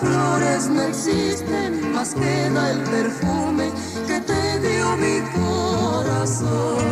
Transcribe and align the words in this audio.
Flores 0.00 0.68
no 0.68 0.82
existen, 0.82 1.92
más 1.92 2.14
queda 2.14 2.70
el 2.72 2.80
perfume 2.80 3.72
que 4.06 4.20
te 4.20 4.60
dio 4.60 4.96
mi 4.96 5.20
corazón. 5.38 6.84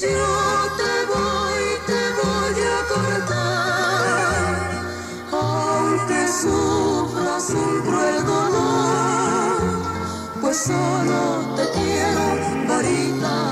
Yo 0.00 0.30
te 0.80 0.92
voy, 1.12 1.64
te 1.86 2.00
voy 2.20 2.58
a 2.66 2.94
cortar 2.94 3.40
sufras 6.30 7.50
un 7.50 7.82
cruel 7.82 8.24
dolor, 8.24 9.60
pues 10.40 10.56
solo 10.56 11.54
te 11.56 11.68
quiero, 11.76 12.68
varita 12.68 13.49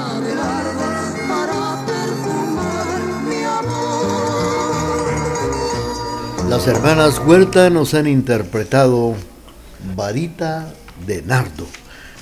Las 6.49 6.67
hermanas 6.67 7.19
Huerta 7.19 7.69
nos 7.69 7.93
han 7.93 8.07
interpretado 8.07 9.15
Varita 9.95 10.73
de 11.07 11.21
Nardo. 11.21 11.67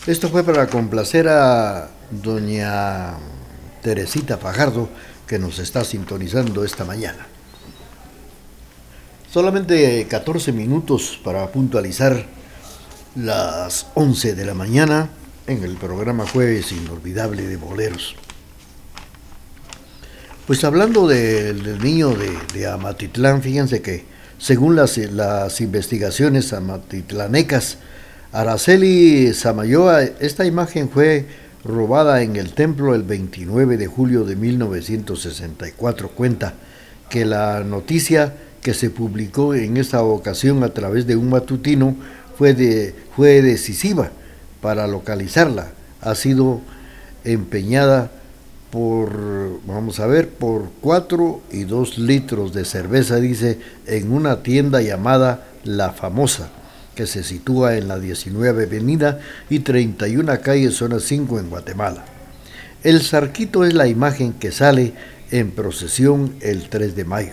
Esto 0.07 0.29
fue 0.29 0.43
para 0.43 0.67
complacer 0.67 1.29
a 1.29 1.89
doña 2.11 3.15
Teresita 3.83 4.37
Fajardo, 4.37 4.89
que 5.29 5.39
nos 5.39 5.61
está 5.61 5.85
sintonizando 5.85 6.65
esta 6.65 6.85
mañana. 6.85 7.27
Solamente 9.33 10.07
14 10.09 10.51
minutos 10.51 11.21
para 11.23 11.47
puntualizar 11.53 12.27
las 13.15 13.87
11 13.95 14.35
de 14.35 14.45
la 14.45 14.55
mañana 14.55 15.09
en 15.47 15.63
el 15.63 15.77
programa 15.77 16.27
Jueves 16.27 16.73
Inolvidable 16.73 17.47
de 17.47 17.57
Boleros. 17.57 18.17
Pues 20.47 20.63
hablando 20.63 21.09
del 21.09 21.83
niño 21.83 22.15
de, 22.55 22.69
Amatitlán, 22.69 23.43
fíjense 23.43 23.83
que 23.83 24.16
según 24.39 24.77
las, 24.77 24.99
las 24.99 25.61
investigaciones 25.61 26.53
amatitlanecas, 26.53 27.79
Araceli 28.33 29.33
Samayoa, 29.33 30.03
esta 30.03 30.45
imagen 30.45 30.91
fue 30.91 31.27
robada 31.65 32.23
en 32.23 32.37
el 32.37 32.53
templo 32.53 32.95
el 32.95 33.03
29 33.03 33.77
de 33.77 33.87
julio 33.87 34.25
de 34.25 34.37
1964. 34.37 36.11
Cuenta 36.11 36.55
que 37.09 37.25
la 37.25 37.65
noticia 37.65 38.35
que 38.63 38.75
se 38.75 38.91
publicó 38.91 39.55
en 39.55 39.77
esta 39.77 40.03
ocasión 40.03 40.63
a 40.65 40.71
través 40.71 41.07
de 41.07 41.17
un 41.17 41.31
matutino 41.31 41.97
fue, 42.37 42.53
de, 42.53 42.95
fue 43.15 43.43
decisiva 43.43 44.11
para 44.61 44.87
localizarla. 44.87 45.69
Ha 46.01 46.15
sido 46.15 46.61
empeñada 47.25 48.11
por, 48.77 49.59
vamos 49.67 50.01
a 50.01 50.07
ver, 50.07 50.29
por 50.29 50.69
4 50.83 51.41
y 51.51 51.65
2 51.65 51.97
litros 51.97 52.53
de 52.53 52.67
cerveza, 52.67 53.17
dice, 53.17 53.59
en 53.87 54.13
una 54.13 54.43
tienda 54.43 54.83
llamada 54.83 55.47
La 55.65 55.93
Famosa, 55.93 56.51
que 56.95 57.07
se 57.07 57.25
sitúa 57.25 57.79
en 57.79 57.89
la 57.89 57.99
19 57.99 58.65
Avenida 58.65 59.19
y 59.49 59.61
31 59.61 60.41
Calle 60.43 60.71
Zona 60.71 61.01
5 61.01 61.41
en 61.41 61.49
Guatemala. 61.49 62.05
El 62.83 63.01
sarquito 63.01 63.65
es 63.65 63.73
la 63.73 63.89
imagen 63.89 64.35
que 64.35 64.53
sale 64.53 64.93
en 65.31 65.53
procesión 65.53 66.35
el 66.43 66.69
3 66.69 66.95
de 66.95 67.05
mayo 67.07 67.33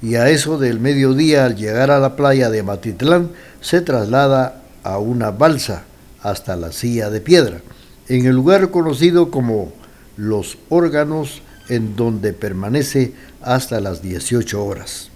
y 0.00 0.14
a 0.14 0.28
eso 0.30 0.58
del 0.58 0.78
mediodía 0.78 1.44
al 1.44 1.56
llegar 1.56 1.90
a 1.90 1.98
la 1.98 2.14
playa 2.14 2.50
de 2.50 2.62
Matitlán 2.62 3.30
se 3.60 3.80
traslada 3.80 4.62
a 4.84 4.98
una 4.98 5.32
balsa 5.32 5.82
hasta 6.22 6.54
la 6.54 6.70
silla 6.70 7.10
de 7.10 7.20
piedra, 7.20 7.62
en 8.08 8.26
el 8.26 8.36
lugar 8.36 8.70
conocido 8.70 9.32
como 9.32 9.72
Los 10.18 10.58
órganos, 10.68 11.40
en 11.70 11.96
donde 11.96 12.34
permanece 12.34 13.14
hasta 13.40 13.80
las 13.80 14.02
18 14.02 14.62
horas. 14.62 15.08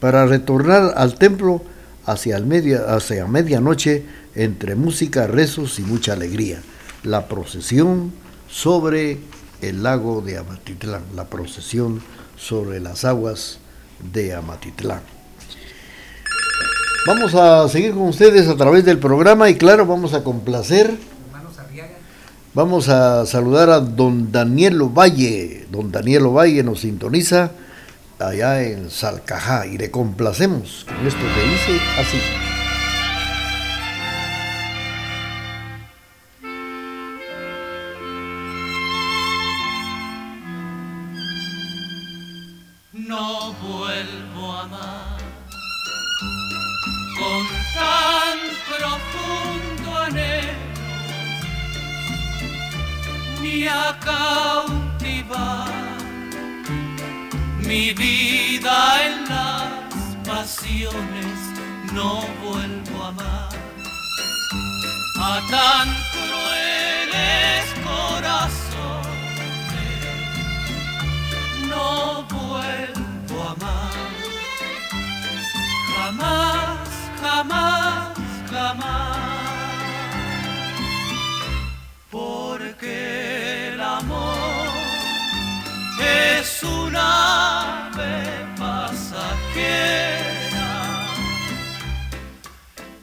Para 0.00 0.26
retornar 0.26 0.92
al 0.96 1.14
templo 1.14 1.62
hacia, 2.04 2.36
el 2.36 2.44
media, 2.44 2.94
hacia 2.94 3.26
medianoche, 3.26 4.04
entre 4.34 4.74
música, 4.74 5.26
rezos 5.26 5.78
y 5.78 5.82
mucha 5.82 6.12
alegría, 6.12 6.60
la 7.02 7.28
procesión 7.28 8.12
sobre 8.50 9.18
el 9.62 9.82
lago 9.82 10.20
de 10.20 10.38
Amatitlán, 10.38 11.02
la 11.14 11.24
procesión 11.24 12.02
sobre 12.36 12.80
las 12.80 13.04
aguas 13.04 13.58
de 14.12 14.34
Amatitlán. 14.34 15.00
Vamos 17.06 17.34
a 17.34 17.68
seguir 17.68 17.92
con 17.92 18.02
ustedes 18.02 18.48
a 18.48 18.56
través 18.56 18.84
del 18.84 18.98
programa 18.98 19.48
y 19.48 19.54
claro, 19.54 19.86
vamos 19.86 20.12
a 20.12 20.22
complacer. 20.22 20.94
Vamos 22.54 22.88
a 22.88 23.26
saludar 23.26 23.68
a 23.68 23.80
don 23.80 24.32
Daniel 24.32 24.80
Valle. 24.84 25.66
Don 25.70 25.92
Daniel 25.92 26.28
Valle 26.34 26.62
nos 26.62 26.80
sintoniza 26.80 27.52
allá 28.18 28.62
en 28.62 28.90
Salcajá 28.90 29.66
y 29.66 29.76
le 29.76 29.90
complacemos 29.90 30.86
con 30.88 31.06
esto 31.06 31.20
que 31.20 31.42
dice 31.42 31.84
así. 32.00 32.47
A 53.68 53.98
cautivar 54.00 55.68
mi 57.66 57.92
vida 57.92 59.06
en 59.06 59.28
las 59.28 60.16
pasiones, 60.26 61.38
no 61.92 62.22
vuelvo 62.42 63.04
a 63.04 63.08
amar. 63.08 63.48
A 65.20 65.40
tan 65.50 65.88
crueles 66.12 67.64
corazones, 67.84 69.28
no 71.68 72.22
vuelvo 72.24 73.42
a 73.42 73.52
amar. 73.52 73.92
Jamás, 75.96 76.88
jamás. 77.20 77.77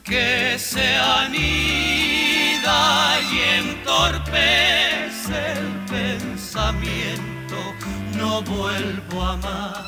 Que 0.06 0.58
se 0.60 0.96
anida 0.96 2.80
y 3.32 3.40
entorpece 3.60 5.36
el 5.54 5.68
pensamiento. 5.90 7.58
No 8.16 8.42
vuelvo 8.44 9.24
a 9.24 9.34
amar 9.34 9.84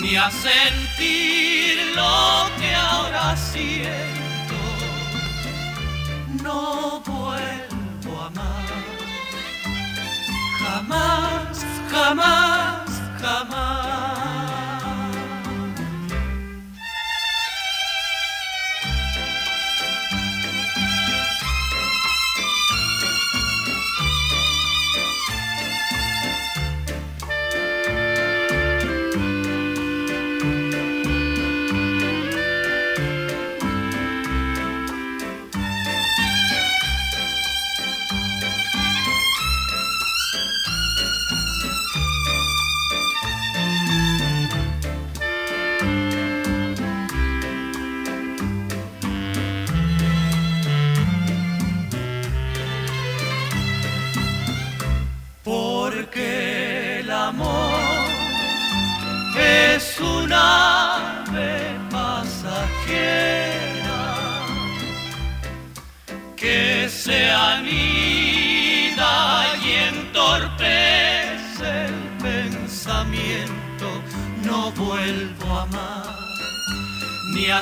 ni 0.00 0.16
a 0.16 0.30
sentir 0.30 1.78
lo 1.94 2.48
que 2.58 2.74
ahora 2.74 3.36
siento. 3.36 4.54
No 6.42 7.00
vuelvo 7.00 8.20
a 8.20 8.26
amar. 8.26 8.66
Jamás, 10.58 11.64
jamás, 11.90 13.02
jamás. 13.20 14.39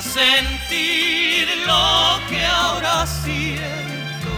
Sentir 0.01 1.47
lo 1.65 2.19
que 2.29 2.45
ahora 2.45 3.05
siento. 3.05 4.29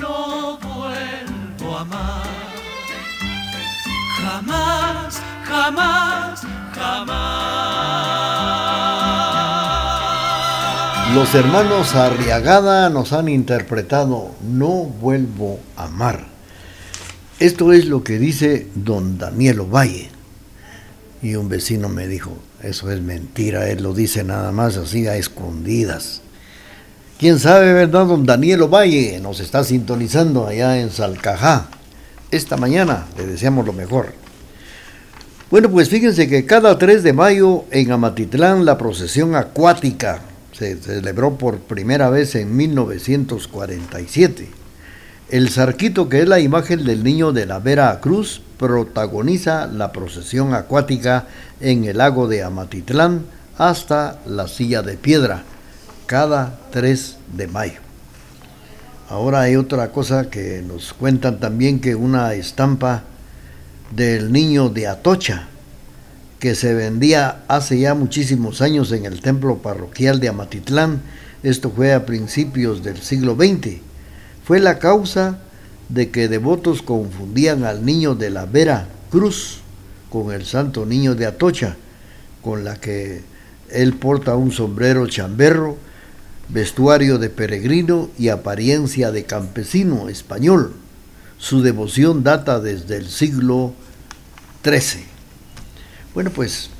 No 0.00 0.58
vuelvo 0.58 1.76
a 1.76 1.80
amar. 1.80 2.24
Jamás, 4.22 5.20
jamás, 5.44 6.42
jamás. 6.74 7.34
Los 11.14 11.34
hermanos 11.34 11.94
Arriagada 11.94 12.90
nos 12.90 13.12
han 13.12 13.28
interpretado 13.28 14.34
No 14.42 14.66
vuelvo 14.66 15.60
a 15.76 15.84
amar. 15.84 16.26
Esto 17.38 17.72
es 17.72 17.86
lo 17.86 18.02
que 18.02 18.18
dice 18.18 18.68
don 18.74 19.18
Daniel 19.18 19.60
Ovalle. 19.60 20.10
Y 21.22 21.36
un 21.36 21.48
vecino 21.48 21.88
me 21.88 22.06
dijo, 22.06 22.36
eso 22.64 22.90
es 22.90 23.00
mentira, 23.00 23.68
él 23.68 23.82
lo 23.82 23.92
dice 23.92 24.24
nada 24.24 24.52
más 24.52 24.76
así 24.76 25.06
a 25.06 25.16
escondidas. 25.16 26.22
¿Quién 27.18 27.38
sabe, 27.38 27.72
verdad, 27.72 28.06
don 28.06 28.26
Daniel 28.26 28.62
Ovalle? 28.62 29.20
Nos 29.20 29.40
está 29.40 29.64
sintonizando 29.64 30.46
allá 30.46 30.80
en 30.80 30.90
Salcajá. 30.90 31.68
Esta 32.30 32.56
mañana 32.56 33.06
le 33.16 33.26
deseamos 33.26 33.64
lo 33.64 33.72
mejor. 33.72 34.12
Bueno, 35.50 35.70
pues 35.70 35.88
fíjense 35.88 36.28
que 36.28 36.46
cada 36.46 36.78
3 36.78 37.02
de 37.02 37.12
mayo 37.12 37.64
en 37.70 37.92
Amatitlán 37.92 38.64
la 38.64 38.76
procesión 38.76 39.36
acuática 39.36 40.22
se 40.52 40.76
celebró 40.76 41.38
por 41.38 41.60
primera 41.60 42.10
vez 42.10 42.34
en 42.34 42.56
1947. 42.56 44.63
El 45.30 45.48
Zarquito, 45.48 46.10
que 46.10 46.20
es 46.20 46.28
la 46.28 46.38
imagen 46.38 46.84
del 46.84 47.02
niño 47.02 47.32
de 47.32 47.46
la 47.46 47.58
Vera 47.58 47.98
Cruz, 48.00 48.42
protagoniza 48.58 49.66
la 49.66 49.90
procesión 49.90 50.52
acuática 50.52 51.26
en 51.60 51.84
el 51.84 51.96
lago 51.96 52.28
de 52.28 52.42
Amatitlán 52.42 53.22
hasta 53.56 54.20
la 54.26 54.48
silla 54.48 54.82
de 54.82 54.98
piedra, 54.98 55.42
cada 56.04 56.58
3 56.72 57.16
de 57.36 57.46
mayo. 57.46 57.80
Ahora 59.08 59.40
hay 59.40 59.56
otra 59.56 59.92
cosa 59.92 60.28
que 60.28 60.62
nos 60.66 60.92
cuentan 60.92 61.40
también 61.40 61.80
que 61.80 61.94
una 61.94 62.34
estampa 62.34 63.04
del 63.92 64.30
niño 64.30 64.68
de 64.68 64.88
Atocha, 64.88 65.48
que 66.38 66.54
se 66.54 66.74
vendía 66.74 67.44
hace 67.48 67.78
ya 67.78 67.94
muchísimos 67.94 68.60
años 68.60 68.92
en 68.92 69.06
el 69.06 69.22
templo 69.22 69.56
parroquial 69.56 70.20
de 70.20 70.28
Amatitlán, 70.28 71.00
esto 71.42 71.70
fue 71.70 71.94
a 71.94 72.04
principios 72.04 72.82
del 72.82 73.00
siglo 73.00 73.34
XX, 73.36 73.80
fue 74.44 74.60
la 74.60 74.78
causa 74.78 75.38
de 75.88 76.10
que 76.10 76.28
devotos 76.28 76.82
confundían 76.82 77.64
al 77.64 77.84
niño 77.84 78.14
de 78.14 78.30
la 78.30 78.46
Vera 78.46 78.88
Cruz 79.10 79.60
con 80.10 80.32
el 80.32 80.44
santo 80.44 80.86
niño 80.86 81.14
de 81.14 81.26
Atocha, 81.26 81.76
con 82.42 82.62
la 82.62 82.76
que 82.76 83.22
él 83.70 83.94
porta 83.94 84.36
un 84.36 84.52
sombrero 84.52 85.06
chamberro, 85.06 85.76
vestuario 86.48 87.18
de 87.18 87.30
peregrino 87.30 88.10
y 88.18 88.28
apariencia 88.28 89.10
de 89.10 89.24
campesino 89.24 90.08
español. 90.08 90.74
Su 91.38 91.62
devoción 91.62 92.22
data 92.22 92.60
desde 92.60 92.96
el 92.96 93.08
siglo 93.08 93.72
XIII. 94.62 95.04
Bueno, 96.12 96.30
pues 96.30 96.70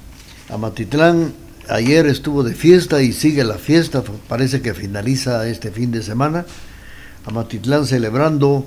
Amatitlán 0.51 1.33
ayer 1.69 2.07
estuvo 2.07 2.43
de 2.45 2.55
fiesta 2.55 3.03
y 3.03 3.13
sigue 3.13 3.43
la 3.43 3.59
fiesta, 3.59 4.03
parece 4.29 4.61
que 4.61 4.75
finaliza 4.75 5.49
este 5.49 5.71
fin 5.71 5.91
de 5.91 6.03
semana. 6.03 6.45
Amatitlán 7.27 7.87
celebrando 7.87 8.65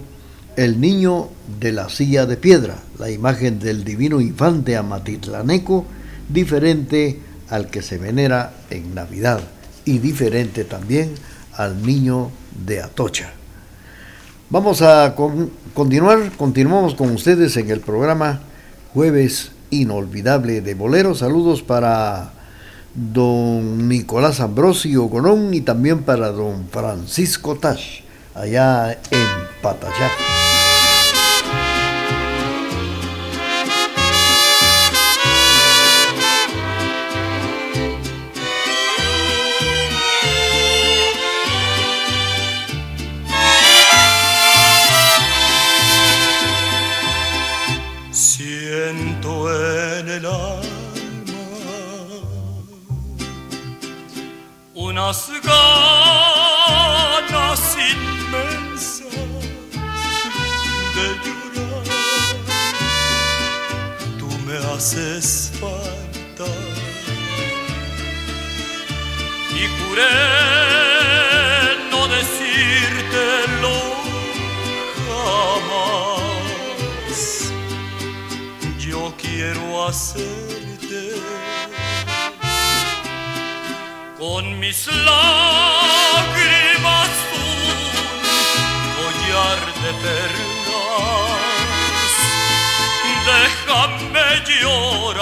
el 0.56 0.82
niño 0.82 1.30
de 1.60 1.72
la 1.72 1.90
silla 1.90 2.26
de 2.26 2.38
piedra, 2.38 2.80
la 2.98 3.12
imagen 3.12 3.60
del 3.60 3.84
divino 3.84 4.20
infante 4.20 4.76
amatitlaneco, 4.76 5.86
diferente 6.28 7.20
al 7.50 7.70
que 7.70 7.82
se 7.82 7.98
venera 7.98 8.54
en 8.70 8.96
Navidad 8.96 9.42
y 9.86 10.00
diferente 10.00 10.64
también 10.64 11.14
al 11.54 11.86
niño 11.86 12.32
de 12.66 12.82
Atocha. 12.82 13.32
Vamos 14.50 14.82
a 14.82 15.14
con, 15.16 15.52
continuar, 15.74 16.32
continuamos 16.38 16.96
con 16.96 17.12
ustedes 17.12 17.56
en 17.58 17.70
el 17.70 17.82
programa 17.82 18.42
Jueves 18.94 19.52
Inolvidable 19.70 20.62
de 20.62 20.74
Bolero. 20.74 21.14
Saludos 21.14 21.62
para 21.62 22.32
don 22.96 23.88
Nicolás 23.88 24.40
Ambrosio 24.40 25.04
Gonón 25.04 25.54
y 25.54 25.62
también 25.62 26.04
para 26.04 26.32
don 26.32 26.68
Francisco 26.70 27.56
Tash, 27.58 28.02
allá 28.38 28.92
en 29.12 29.28
Patayac. 29.62 30.12
Siento 48.12 49.48
del 49.48 50.26
alma. 50.26 50.64
Unas 54.76 55.18
haces 64.88 65.52
falta 65.60 66.48
y 69.54 69.68
juré 69.78 70.18
no 71.92 72.02
decírtelo 72.08 73.76
jamás. 75.06 77.22
Yo 78.80 79.02
quiero 79.22 79.66
hacerte 79.88 81.04
con 84.18 84.44
mis 84.58 84.88
lágrimas 84.88 87.10
un 87.36 87.44
collar 88.96 89.60
de 89.84 89.92
perlas. 90.02 90.57
Déjame 93.28 94.28
llorar, 94.62 95.22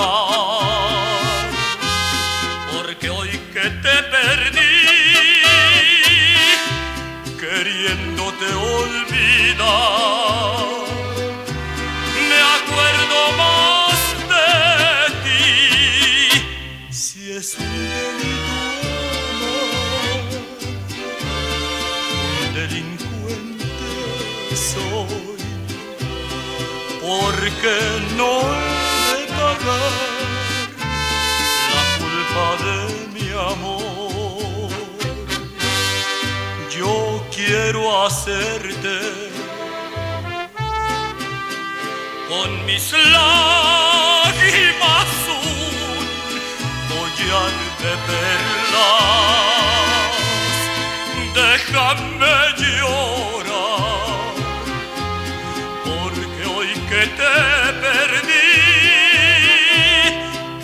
porque 2.72 3.10
hoy 3.10 3.32
que 3.52 3.66
te 3.86 3.96
perdí, 4.14 4.65
mis 42.86 42.94
lágrimas 43.12 45.12
un 45.28 45.36
collar 46.90 47.56
de 47.82 47.94
perlas. 48.08 49.04
Déjame 51.34 52.36
llorar, 52.62 54.36
porque 55.84 56.44
hoy 56.56 56.72
que 56.90 57.04
te 57.20 57.38
perdí, 57.82 58.52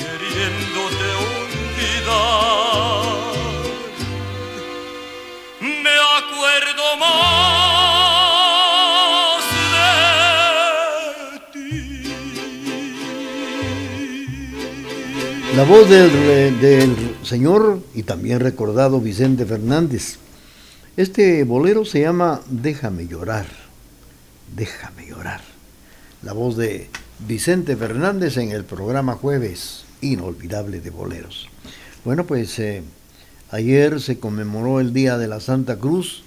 queriéndote 0.01 1.07
olvidar, 1.27 3.05
me 5.59 5.95
acuerdo 6.17 6.83
más 6.97 7.30
La 15.61 15.67
voz 15.67 15.87
del, 15.87 17.15
señor 17.21 17.83
y 17.93 18.01
también 18.01 18.39
recordado 18.39 18.99
Vicente 18.99 19.45
Fernández. 19.45 20.17
Este 20.97 21.43
bolero 21.43 21.85
se 21.85 22.01
llama 22.01 22.41
Déjame 22.49 23.05
llorar, 23.05 23.45
déjame 24.55 25.05
llorar. 25.05 25.41
La 26.23 26.33
voz 26.33 26.57
de 26.57 26.89
Vicente 27.27 27.77
Fernández 27.77 28.37
en 28.37 28.49
el 28.49 28.63
programa 28.63 29.13
Jueves 29.13 29.83
Inolvidable 30.01 30.81
de 30.81 30.89
Boleros. 30.89 31.47
Bueno, 32.03 32.25
pues 32.25 32.57
eh, 32.57 32.81
ayer 33.51 34.01
se 34.01 34.17
conmemoró 34.17 34.79
el 34.79 34.93
Día 34.93 35.19
de 35.19 35.27
la 35.27 35.39
Santa 35.41 35.77
Cruz. 35.77 36.23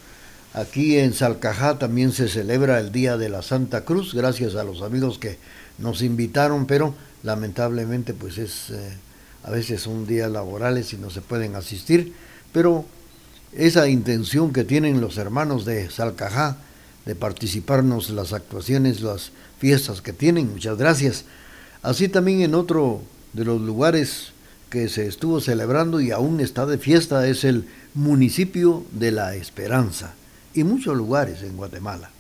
Aquí 0.53 0.97
en 0.97 1.13
Salcajá 1.13 1.81
también 1.81 2.13
se 2.13 2.29
celebra 2.29 2.79
el 2.79 2.93
Día 2.93 3.17
de 3.17 3.31
la 3.31 3.43
Santa 3.43 3.85
Cruz, 3.85 4.15
gracias 4.15 4.55
a 4.55 4.63
los 4.63 4.83
amigos 4.83 5.19
que 5.19 5.39
nos 5.79 6.03
invitaron, 6.03 6.67
pero 6.67 6.95
lamentablemente 7.25 8.15
pues 8.15 8.39
es 8.39 8.71
eh, 8.71 8.93
a 9.45 9.51
veces 9.51 9.83
son 9.83 10.07
días 10.07 10.31
laborales 10.31 10.93
y 10.93 10.97
no 10.97 11.11
se 11.11 11.21
pueden 11.21 11.55
asistir, 11.55 12.15
pero 12.53 12.85
esa 13.53 13.89
intención 13.89 14.53
que 14.53 14.65
tienen 14.65 15.01
los 15.01 15.19
hermanos 15.19 15.65
de 15.65 15.91
Salcajá 15.91 16.57
de 17.05 17.15
participarnos 17.15 18.09
las 18.11 18.33
actuaciones, 18.33 19.03
las 19.03 19.31
fiestas 19.59 20.01
que 20.01 20.15
tienen, 20.15 20.51
muchas 20.51 20.79
gracias. 20.79 21.25
Así 21.83 22.09
también 22.09 22.41
en 22.41 22.55
otro 22.55 23.03
de 23.35 23.45
los 23.45 23.61
lugares 23.61 24.33
que 24.71 24.89
se 24.89 25.07
estuvo 25.07 25.41
celebrando 25.41 26.01
y 26.01 26.11
aún 26.11 26.41
está 26.41 26.65
de 26.65 26.79
fiesta 26.79 27.29
es 27.29 27.45
el 27.45 27.69
municipio 27.93 28.85
de 28.93 29.13
La 29.13 29.35
Esperanza 29.35 30.15
y 30.55 30.65
muchos 30.65 30.97
lugares 30.97 31.43
en 31.43 31.57
Guatemala. 31.57 32.11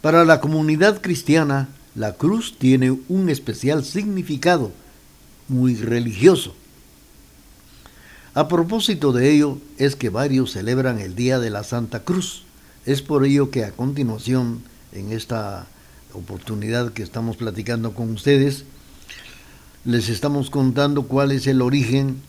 Para 0.00 0.24
la 0.24 0.40
comunidad 0.40 1.02
cristiana, 1.02 1.68
la 1.94 2.14
cruz 2.14 2.56
tiene 2.58 2.98
un 3.08 3.28
especial 3.28 3.84
significado 3.84 4.72
muy 5.48 5.76
religioso. 5.76 6.54
A 8.34 8.48
propósito 8.48 9.12
de 9.12 9.32
ello 9.32 9.58
es 9.78 9.96
que 9.96 10.10
varios 10.10 10.52
celebran 10.52 10.98
el 10.98 11.14
Día 11.14 11.38
de 11.38 11.50
la 11.50 11.64
Santa 11.64 12.04
Cruz. 12.04 12.42
Es 12.84 13.00
por 13.00 13.24
ello 13.24 13.50
que 13.50 13.64
a 13.64 13.72
continuación, 13.72 14.62
en 14.92 15.10
esta 15.10 15.66
oportunidad 16.12 16.92
que 16.92 17.02
estamos 17.02 17.36
platicando 17.36 17.94
con 17.94 18.10
ustedes, 18.10 18.64
les 19.84 20.08
estamos 20.08 20.50
contando 20.50 21.04
cuál 21.04 21.32
es 21.32 21.46
el 21.46 21.62
origen, 21.62 22.20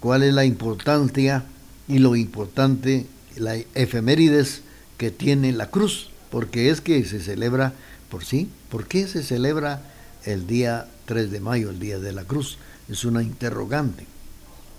cuál 0.00 0.22
es 0.22 0.34
la 0.34 0.44
importancia 0.44 1.44
y 1.88 1.98
lo 1.98 2.14
importante, 2.14 3.06
la 3.36 3.56
efemérides 3.74 4.62
que 4.98 5.10
tiene 5.10 5.52
la 5.52 5.70
cruz, 5.70 6.10
porque 6.30 6.70
es 6.70 6.80
que 6.80 7.04
se 7.04 7.20
celebra 7.20 7.72
por 8.08 8.24
sí. 8.24 8.48
¿Por 8.70 8.86
qué 8.86 9.08
se 9.08 9.22
celebra 9.22 9.82
el 10.24 10.46
día 10.46 10.88
3 11.06 11.30
de 11.30 11.40
mayo, 11.40 11.70
el 11.70 11.78
Día 11.78 11.98
de 11.98 12.12
la 12.12 12.24
Cruz? 12.24 12.58
Es 12.88 13.04
una 13.04 13.22
interrogante. 13.22 14.06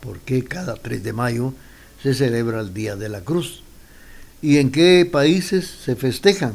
¿Por 0.01 0.19
qué 0.19 0.43
cada 0.43 0.75
3 0.75 1.03
de 1.03 1.13
mayo 1.13 1.53
se 2.03 2.13
celebra 2.13 2.59
el 2.59 2.73
Día 2.73 2.95
de 2.95 3.09
la 3.09 3.21
Cruz? 3.21 3.63
¿Y 4.41 4.57
en 4.57 4.71
qué 4.71 5.09
países 5.11 5.67
se 5.83 5.95
festejan? 5.95 6.53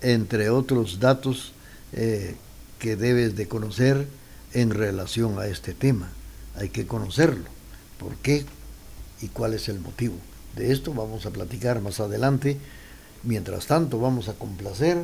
Entre 0.00 0.50
otros 0.50 1.00
datos 1.00 1.52
eh, 1.92 2.36
que 2.78 2.94
debes 2.94 3.34
de 3.34 3.48
conocer 3.48 4.06
en 4.52 4.70
relación 4.70 5.38
a 5.38 5.46
este 5.46 5.74
tema. 5.74 6.10
Hay 6.54 6.68
que 6.68 6.86
conocerlo. 6.86 7.46
¿Por 7.98 8.14
qué? 8.16 8.44
¿Y 9.20 9.28
cuál 9.28 9.54
es 9.54 9.68
el 9.68 9.80
motivo? 9.80 10.14
De 10.54 10.72
esto 10.72 10.94
vamos 10.94 11.26
a 11.26 11.30
platicar 11.30 11.80
más 11.80 11.98
adelante. 11.98 12.56
Mientras 13.24 13.66
tanto, 13.66 13.98
vamos 13.98 14.28
a 14.28 14.34
complacer 14.34 14.98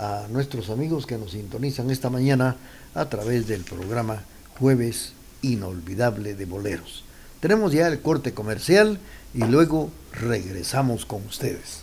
a 0.00 0.26
nuestros 0.30 0.70
amigos 0.70 1.04
que 1.04 1.18
nos 1.18 1.32
sintonizan 1.32 1.90
esta 1.90 2.08
mañana 2.08 2.56
a 2.94 3.04
través 3.04 3.46
del 3.46 3.64
programa 3.64 4.22
Jueves 4.58 5.12
Inolvidable 5.42 6.34
de 6.34 6.46
Boleros. 6.46 7.04
Tenemos 7.40 7.72
ya 7.72 7.86
el 7.86 8.00
corte 8.00 8.32
comercial 8.32 8.98
y 9.34 9.44
luego 9.44 9.90
regresamos 10.12 11.04
con 11.04 11.24
ustedes. 11.26 11.82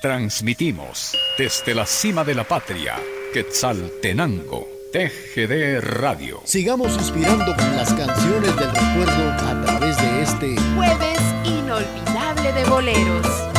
Transmitimos 0.00 1.14
desde 1.36 1.74
la 1.74 1.84
cima 1.84 2.24
de 2.24 2.34
la 2.34 2.44
patria, 2.44 2.94
Quetzaltenango, 3.34 4.66
TGD 4.94 5.80
Radio. 5.82 6.40
Sigamos 6.44 6.94
inspirando 6.94 7.54
con 7.54 7.76
las 7.76 7.92
canciones 7.92 8.56
del 8.56 8.70
recuerdo 8.70 9.30
a 9.30 9.62
través 9.66 9.98
de 9.98 10.22
este 10.22 10.56
Jueves 10.74 11.20
inolvidable 11.44 12.52
de 12.54 12.64
boleros. 12.64 13.49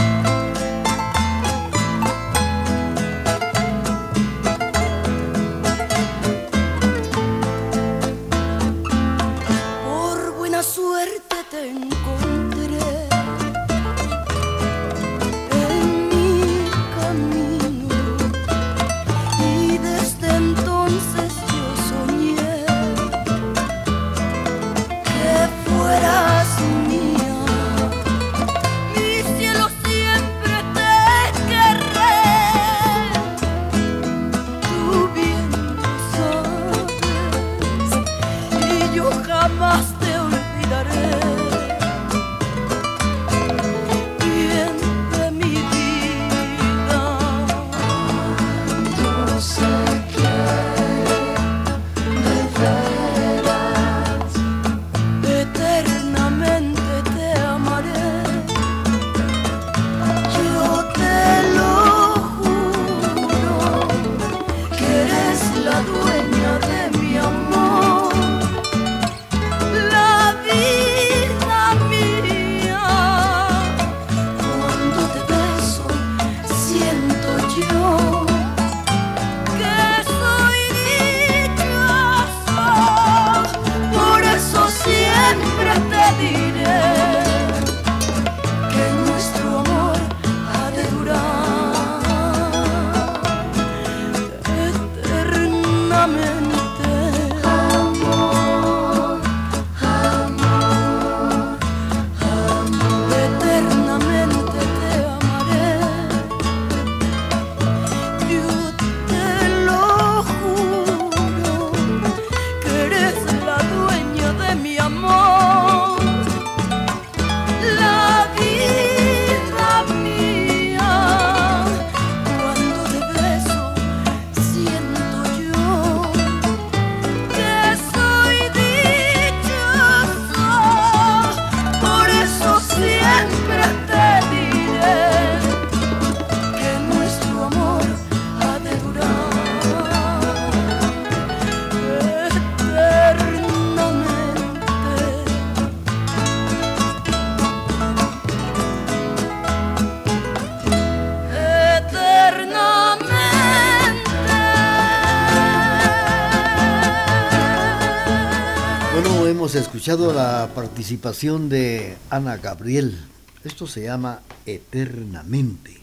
Escuchado 159.91 160.13
la 160.13 160.49
participación 160.55 161.49
de 161.49 161.97
Ana 162.09 162.37
Gabriel. 162.37 162.97
Esto 163.43 163.67
se 163.67 163.83
llama 163.83 164.21
Eternamente. 164.45 165.81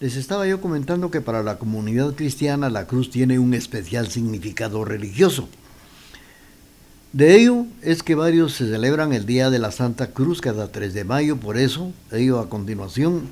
Les 0.00 0.16
estaba 0.16 0.46
yo 0.46 0.62
comentando 0.62 1.10
que 1.10 1.20
para 1.20 1.42
la 1.42 1.58
comunidad 1.58 2.14
cristiana 2.14 2.70
la 2.70 2.86
cruz 2.86 3.10
tiene 3.10 3.38
un 3.38 3.52
especial 3.52 4.08
significado 4.08 4.86
religioso. 4.86 5.50
De 7.12 7.36
ello 7.36 7.66
es 7.82 8.02
que 8.02 8.14
varios 8.14 8.54
se 8.54 8.70
celebran 8.70 9.12
el 9.12 9.26
Día 9.26 9.50
de 9.50 9.58
la 9.58 9.70
Santa 9.70 10.06
Cruz 10.06 10.40
cada 10.40 10.72
3 10.72 10.94
de 10.94 11.04
mayo, 11.04 11.36
por 11.36 11.58
eso, 11.58 11.92
ello 12.10 12.40
a 12.40 12.48
continuación, 12.48 13.28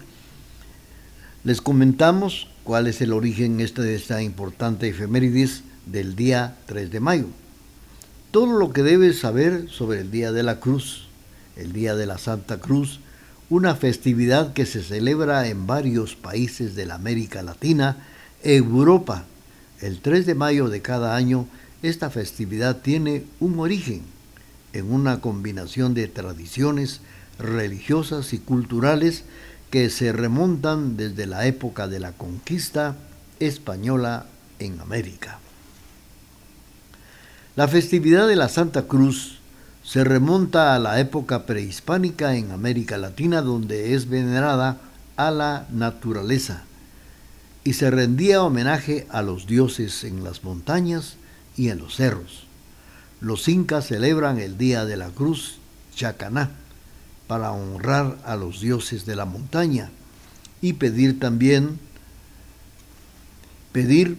les 1.45 1.63
comentamos 1.63 2.47
cuál 2.63 2.89
es 2.89 3.01
el 3.01 3.15
origen 3.15 3.59
este 3.59 3.81
de 3.81 3.95
esta 3.95 4.23
importante 4.23 4.91
efemérides 4.91 5.63
del 5.87 6.15
día 6.15 6.59
3 6.67 6.91
de 6.91 7.01
mayo. 7.01 7.27
Todo 8.33 8.59
lo 8.59 8.73
que 8.73 8.83
debes 8.83 9.19
saber 9.19 9.69
sobre 9.69 10.01
el 10.01 10.11
Día 10.11 10.33
de 10.33 10.43
la 10.43 10.59
Cruz, 10.59 11.03
el 11.55 11.75
Día 11.75 11.95
de 11.95 12.07
la 12.07 12.17
Santa 12.17 12.57
Cruz, 12.57 13.01
una 13.51 13.75
festividad 13.75 14.55
que 14.55 14.65
se 14.65 14.83
celebra 14.83 15.49
en 15.49 15.67
varios 15.67 16.17
países 16.17 16.75
de 16.75 16.87
la 16.87 16.95
América 16.95 17.43
Latina, 17.43 17.99
Europa. 18.43 19.27
El 19.83 20.01
3 20.01 20.25
de 20.25 20.35
mayo 20.35 20.71
de 20.71 20.81
cada 20.81 21.15
año, 21.15 21.47
esta 21.83 22.09
festividad 22.09 22.81
tiene 22.81 23.27
un 23.39 23.59
origen 23.59 24.01
en 24.73 24.91
una 24.91 25.21
combinación 25.21 25.93
de 25.93 26.09
tradiciones 26.09 27.03
religiosas 27.39 28.33
y 28.33 28.39
culturales 28.39 29.25
que 29.71 29.91
se 29.91 30.11
remontan 30.11 30.97
desde 30.97 31.27
la 31.27 31.47
época 31.47 31.87
de 31.87 32.01
la 32.01 32.13
conquista 32.13 32.97
española 33.41 34.25
en 34.59 34.81
América. 34.81 35.42
La 37.55 37.69
festividad 37.69 38.29
de 38.29 38.37
la 38.37 38.49
Santa 38.49 38.85
Cruz 38.85 39.39
se 39.85 40.05
remonta 40.05 40.75
a 40.75 40.79
la 40.79 41.01
época 41.01 41.45
prehispánica 41.45 42.35
en 42.35 42.51
América 42.51 42.97
Latina 42.97 43.43
donde 43.43 43.93
es 43.93 44.09
venerada 44.09 44.79
a 45.17 45.31
la 45.31 45.67
naturaleza 45.71 46.63
y 47.63 47.75
se 47.75 47.91
rendía 47.91 48.43
homenaje 48.43 49.07
a 49.11 49.21
los 49.21 49.47
dioses 49.47 50.03
en 50.05 50.25
las 50.25 50.45
montañas 50.45 51.17
y 51.55 51.69
en 51.69 51.79
los 51.79 51.97
cerros. 51.97 52.45
Los 53.21 53.47
incas 53.49 53.87
celebran 53.87 54.39
el 54.39 54.57
Día 54.57 54.87
de 54.87 54.97
la 54.97 55.11
Cruz 55.11 55.59
Chacaná 55.95 56.53
para 57.27 57.53
honrar 57.53 58.17
a 58.25 58.35
los 58.35 58.63
dioses 58.63 59.05
de 59.05 59.15
la 59.15 59.27
montaña 59.27 59.91
y 60.63 60.73
pedir 60.73 61.21
también 61.21 61.79
pedir 63.73 64.19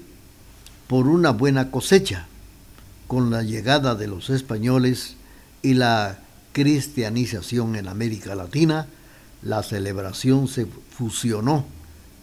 por 0.85 1.07
una 1.07 1.31
buena 1.31 1.71
cosecha. 1.71 2.27
Con 3.13 3.29
la 3.29 3.43
llegada 3.43 3.93
de 3.93 4.07
los 4.07 4.31
españoles 4.31 5.17
y 5.61 5.75
la 5.75 6.17
cristianización 6.51 7.75
en 7.75 7.87
América 7.87 8.33
Latina, 8.33 8.87
la 9.43 9.61
celebración 9.61 10.47
se 10.47 10.65
fusionó 10.65 11.63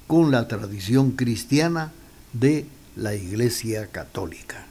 con 0.08 0.32
la 0.32 0.48
tradición 0.48 1.12
cristiana 1.12 1.92
de 2.32 2.66
la 2.96 3.14
Iglesia 3.14 3.86
Católica. 3.86 4.66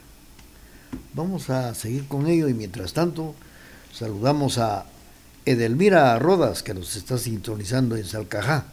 Vamos 1.14 1.48
a 1.48 1.74
seguir 1.74 2.06
con 2.06 2.26
ello 2.26 2.50
y 2.50 2.52
mientras 2.52 2.92
tanto 2.92 3.34
saludamos 3.90 4.58
a 4.58 4.84
Edelmira 5.46 6.18
Rodas 6.18 6.62
que 6.62 6.74
nos 6.74 6.96
está 6.96 7.16
sintonizando 7.16 7.96
en 7.96 8.04
Salcajá, 8.04 8.66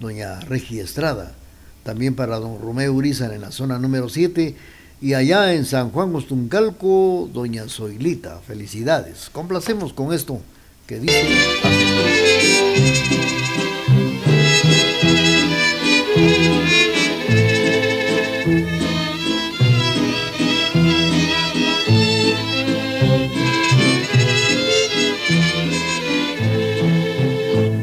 doña 0.00 0.40
Regi 0.40 0.80
Estrada, 0.80 1.36
también 1.84 2.16
para 2.16 2.40
don 2.40 2.60
Romeo 2.60 2.92
Urizar 2.92 3.32
en 3.32 3.42
la 3.42 3.52
zona 3.52 3.78
número 3.78 4.08
7 4.08 4.56
y 5.00 5.14
allá 5.14 5.54
en 5.54 5.64
San 5.64 5.90
Juan 5.90 6.14
Ostuncalco, 6.14 7.28
doña 7.32 7.68
Zoilita, 7.68 8.40
felicidades. 8.40 9.30
Complacemos 9.30 9.92
con 9.92 10.12
esto 10.12 10.40
que 10.86 10.98
dice 10.98 11.24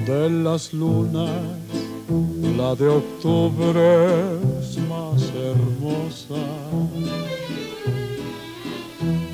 De 0.05 0.29
las 0.29 0.73
lunas, 0.73 1.31
la 2.57 2.75
de 2.75 2.87
octubre 2.87 4.54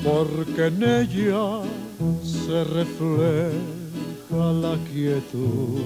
porque 0.04 0.66
en 0.66 0.82
ella 0.82 1.62
se 2.22 2.64
refleja 2.64 3.52
la 4.30 4.76
quietud 4.90 5.80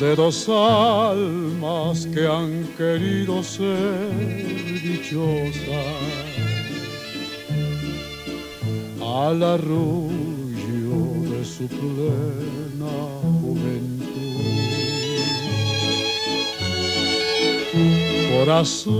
de 0.00 0.16
dos 0.16 0.48
almas 0.48 2.06
que 2.06 2.26
han 2.26 2.64
querido 2.78 3.42
ser 3.42 4.80
dichosas 4.82 5.60
al 9.02 9.42
arrullo 9.42 10.98
de 11.30 11.44
su 11.44 11.66
plena 11.68 12.94
juventud. 13.42 14.09
Corazón 18.40 18.94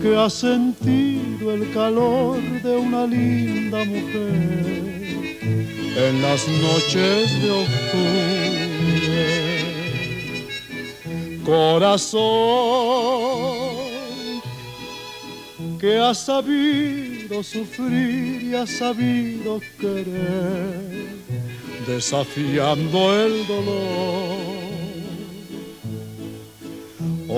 que 0.00 0.16
ha 0.16 0.30
sentido 0.30 1.52
el 1.52 1.70
calor 1.74 2.40
de 2.62 2.76
una 2.78 3.06
linda 3.06 3.84
mujer 3.84 5.02
en 5.98 6.22
las 6.22 6.48
noches 6.48 7.42
de 7.42 7.50
octubre. 7.50 8.86
Corazón 11.44 12.22
que 15.78 15.98
ha 15.98 16.14
sabido 16.14 17.42
sufrir 17.42 18.44
y 18.44 18.54
ha 18.54 18.66
sabido 18.66 19.60
querer, 19.78 21.10
desafiando 21.86 23.14
el 23.14 23.46
dolor. 23.46 24.35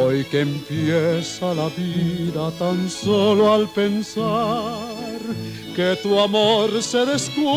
Hoy 0.01 0.25
que 0.31 0.43
empieza 0.43 1.55
la 1.55 1.69
vida 1.71 2.53
tan 2.57 2.89
solo 2.89 3.53
al 3.53 3.69
pensar 3.71 5.19
que 5.75 5.99
tu 6.01 6.21
amor 6.21 6.81
se 6.81 7.05
descubre. 7.05 7.49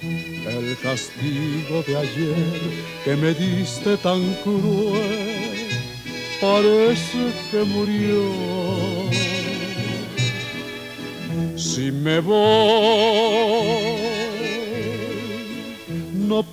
El 0.00 0.76
castigo 0.80 1.82
de 1.88 1.96
ayer 1.96 2.70
que 3.04 3.16
me 3.16 3.34
diste 3.34 3.96
tan 3.96 4.22
cruel 4.44 5.70
parece 6.40 7.32
que 7.50 7.64
murió. 7.64 8.30
Si 11.56 11.90
me 11.90 12.20
voy, 12.20 12.36
no 16.28 16.44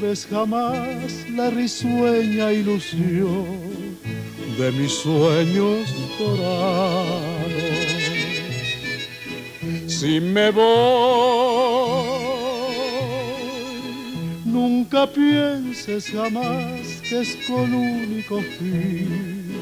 perturbes 0.00 0.26
jamás 0.26 1.28
la 1.30 1.50
risueña 1.50 2.52
ilusión 2.52 3.98
de 4.58 4.72
mis 4.72 4.92
sueños 4.92 5.88
dorados. 6.18 7.50
Si 9.86 10.20
me 10.20 10.50
voy, 10.50 10.64
nunca 14.44 15.06
pienses 15.06 16.10
jamás 16.10 17.00
que 17.08 17.20
es 17.20 17.36
con 17.46 17.74
único 17.74 18.40
fin 18.58 19.52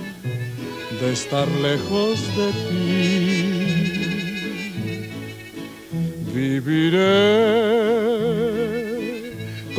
de 1.00 1.12
estar 1.12 1.48
lejos 1.48 2.20
de 2.36 2.52
ti. 2.68 3.44
Viviré 6.32 7.78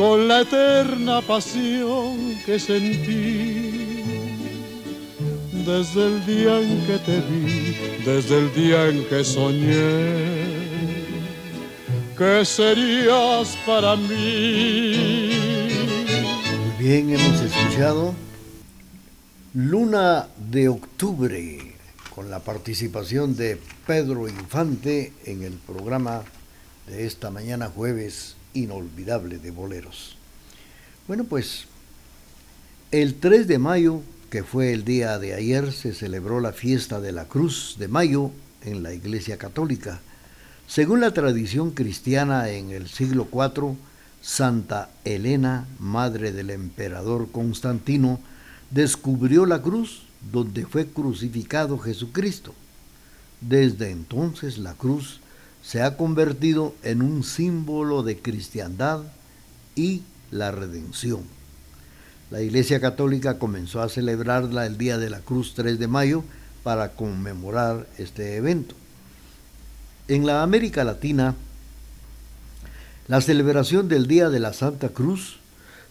con 0.00 0.28
la 0.28 0.40
eterna 0.40 1.20
pasión 1.20 2.34
que 2.46 2.58
sentí 2.58 4.02
desde 5.52 6.06
el 6.06 6.24
día 6.24 6.58
en 6.58 6.86
que 6.86 6.98
te 7.00 7.20
vi, 7.20 7.76
desde 8.02 8.38
el 8.38 8.54
día 8.54 8.88
en 8.88 9.04
que 9.04 9.22
soñé 9.22 10.54
que 12.16 12.44
serías 12.46 13.58
para 13.66 13.94
mí. 13.94 15.68
Muy 16.48 16.78
bien, 16.78 17.10
hemos 17.10 17.38
escuchado 17.42 18.14
Luna 19.52 20.28
de 20.50 20.70
Octubre 20.70 21.74
con 22.14 22.30
la 22.30 22.38
participación 22.38 23.36
de 23.36 23.58
Pedro 23.86 24.30
Infante 24.30 25.12
en 25.26 25.42
el 25.42 25.52
programa 25.52 26.22
de 26.86 27.06
esta 27.06 27.30
mañana 27.30 27.68
jueves 27.68 28.39
inolvidable 28.54 29.38
de 29.38 29.50
boleros. 29.50 30.16
Bueno, 31.06 31.24
pues 31.24 31.66
El 32.90 33.14
3 33.14 33.46
de 33.46 33.58
mayo, 33.58 34.02
que 34.30 34.42
fue 34.42 34.72
el 34.72 34.84
día 34.84 35.18
de 35.18 35.34
ayer, 35.34 35.72
se 35.72 35.94
celebró 35.94 36.40
la 36.40 36.52
fiesta 36.52 37.00
de 37.00 37.12
la 37.12 37.26
Cruz 37.26 37.76
de 37.78 37.88
Mayo 37.88 38.32
en 38.62 38.82
la 38.82 38.92
Iglesia 38.92 39.36
Católica. 39.36 40.00
Según 40.66 41.00
la 41.00 41.12
tradición 41.12 41.70
cristiana 41.70 42.48
en 42.48 42.70
el 42.70 42.88
siglo 42.88 43.28
IV, 43.32 43.76
Santa 44.22 44.90
Elena, 45.04 45.66
madre 45.78 46.32
del 46.32 46.50
emperador 46.50 47.30
Constantino, 47.30 48.20
descubrió 48.70 49.46
la 49.46 49.62
cruz 49.62 50.02
donde 50.32 50.66
fue 50.66 50.86
crucificado 50.86 51.78
Jesucristo. 51.78 52.54
Desde 53.40 53.90
entonces 53.90 54.58
la 54.58 54.74
cruz 54.74 55.19
se 55.70 55.82
ha 55.82 55.96
convertido 55.96 56.74
en 56.82 57.00
un 57.00 57.22
símbolo 57.22 58.02
de 58.02 58.18
cristiandad 58.18 59.02
y 59.76 60.02
la 60.32 60.50
redención. 60.50 61.20
La 62.32 62.40
Iglesia 62.40 62.80
Católica 62.80 63.38
comenzó 63.38 63.80
a 63.80 63.88
celebrarla 63.88 64.66
el 64.66 64.78
Día 64.78 64.98
de 64.98 65.10
la 65.10 65.20
Cruz 65.20 65.54
3 65.54 65.78
de 65.78 65.86
mayo 65.86 66.24
para 66.64 66.94
conmemorar 66.94 67.86
este 67.98 68.34
evento. 68.34 68.74
En 70.08 70.26
la 70.26 70.42
América 70.42 70.82
Latina, 70.82 71.36
la 73.06 73.20
celebración 73.20 73.86
del 73.86 74.08
Día 74.08 74.28
de 74.28 74.40
la 74.40 74.52
Santa 74.52 74.88
Cruz 74.88 75.38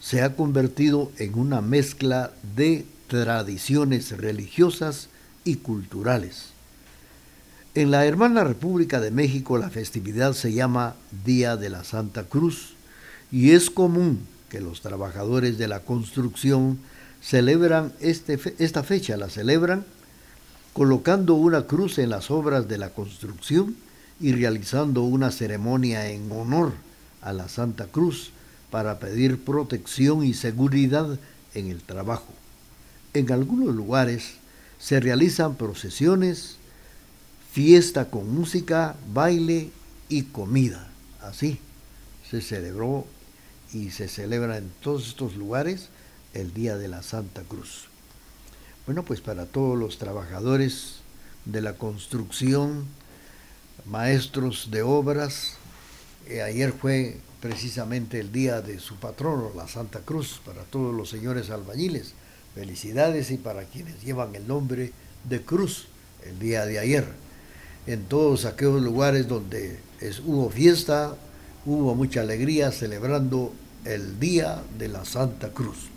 se 0.02 0.24
ha 0.24 0.36
convertido 0.36 1.10
en 1.20 1.39
una 1.39 1.62
mezcla 1.62 2.34
de 2.54 2.86
tradiciones 3.08 4.12
religiosas 4.18 5.08
y 5.46 5.56
culturales. 5.56 6.49
En 7.80 7.92
la 7.92 8.06
hermana 8.06 8.44
República 8.44 9.00
de 9.00 9.10
México 9.10 9.58
la 9.58 9.70
festividad 9.70 10.34
se 10.34 10.52
llama 10.52 10.96
Día 11.24 11.56
de 11.56 11.70
la 11.70 11.86
Santa 11.86 12.26
Cruz 12.26 12.74
y 13.32 13.52
es 13.52 13.70
común 13.70 14.20
que 14.50 14.60
los 14.60 14.82
trabajadores 14.82 15.58
de 15.58 15.70
la 15.70 15.80
construcción 15.80 16.78
celebran 17.22 17.94
este, 18.02 18.38
esta 18.58 18.84
fecha, 18.84 19.15
la 19.15 19.30
celebran 19.30 19.86
colocando 20.74 21.36
una 21.36 21.68
cruz 21.68 22.00
en 22.00 22.10
las 22.10 22.32
obras 22.32 22.68
de 22.68 22.80
la 22.80 22.89
construcción 22.89 23.78
y 24.20 24.34
realizando 24.34 25.04
una 25.04 25.32
ceremonia 25.32 26.10
en 26.10 26.30
honor 26.34 26.74
a 27.22 27.32
la 27.32 27.48
Santa 27.48 27.86
Cruz 27.86 28.32
para 28.72 29.00
pedir 29.00 29.42
protección 29.42 30.26
y 30.26 30.34
seguridad 30.34 31.18
en 31.54 31.72
el 31.72 31.82
trabajo. 31.82 32.34
En 33.13 33.32
algunos 33.32 33.74
lugares 33.74 34.34
se 34.80 35.00
realizan 35.00 35.56
procesiones, 35.56 36.59
fiesta 37.52 38.10
con 38.10 38.34
música, 38.34 38.96
baile 39.14 39.70
y 40.08 40.24
comida. 40.24 40.90
Así 41.22 41.60
se 42.30 42.42
celebró 42.42 43.06
y 43.74 43.92
se 43.92 44.08
celebra 44.08 44.58
en 44.58 44.70
todos 44.82 45.08
estos 45.08 45.36
lugares 45.36 45.90
el 46.34 46.54
Día 46.54 46.78
de 46.78 46.88
la 46.88 47.02
Santa 47.02 47.42
Cruz. 47.44 47.88
Bueno, 48.86 49.04
pues 49.04 49.22
para 49.22 49.46
todos 49.46 49.78
los 49.78 49.98
trabajadores 49.98 50.98
de 51.46 51.62
la 51.62 51.74
construcción, 51.74 52.86
maestros 53.86 54.70
de 54.72 54.82
obras, 54.82 55.56
eh, 56.28 56.42
ayer 56.42 56.74
fue 56.74 57.18
precisamente 57.42 58.20
el 58.20 58.32
día 58.32 58.62
de 58.62 58.80
su 58.80 58.96
patrono, 58.96 59.52
la 59.56 59.68
Santa 59.68 60.00
Cruz, 60.00 60.42
para 60.46 60.64
todos 60.64 60.94
los 60.94 61.10
señores 61.10 61.50
albañiles. 61.50 62.14
Felicidades 62.56 63.32
y 63.32 63.38
para 63.38 63.64
quienes 63.64 64.02
llevan 64.04 64.36
el 64.36 64.48
nombre 64.48 64.92
de 65.24 65.42
Cruz 65.42 65.88
el 66.26 66.40
día 66.40 66.66
de 66.66 66.80
ayer. 66.80 67.29
En 67.88 68.04
todos 68.06 68.46
aquellos 68.46 68.82
lugares 68.82 69.28
donde 69.28 69.80
hubo 70.26 70.50
fiesta, 70.50 71.15
hubo 71.65 71.96
mucha 71.96 72.22
alegría 72.22 72.72
celebrando 72.72 73.52
el 73.86 74.20
día 74.20 74.62
de 74.78 74.88
la 74.88 75.06
Santa 75.06 75.50
Cruz. 75.50 75.88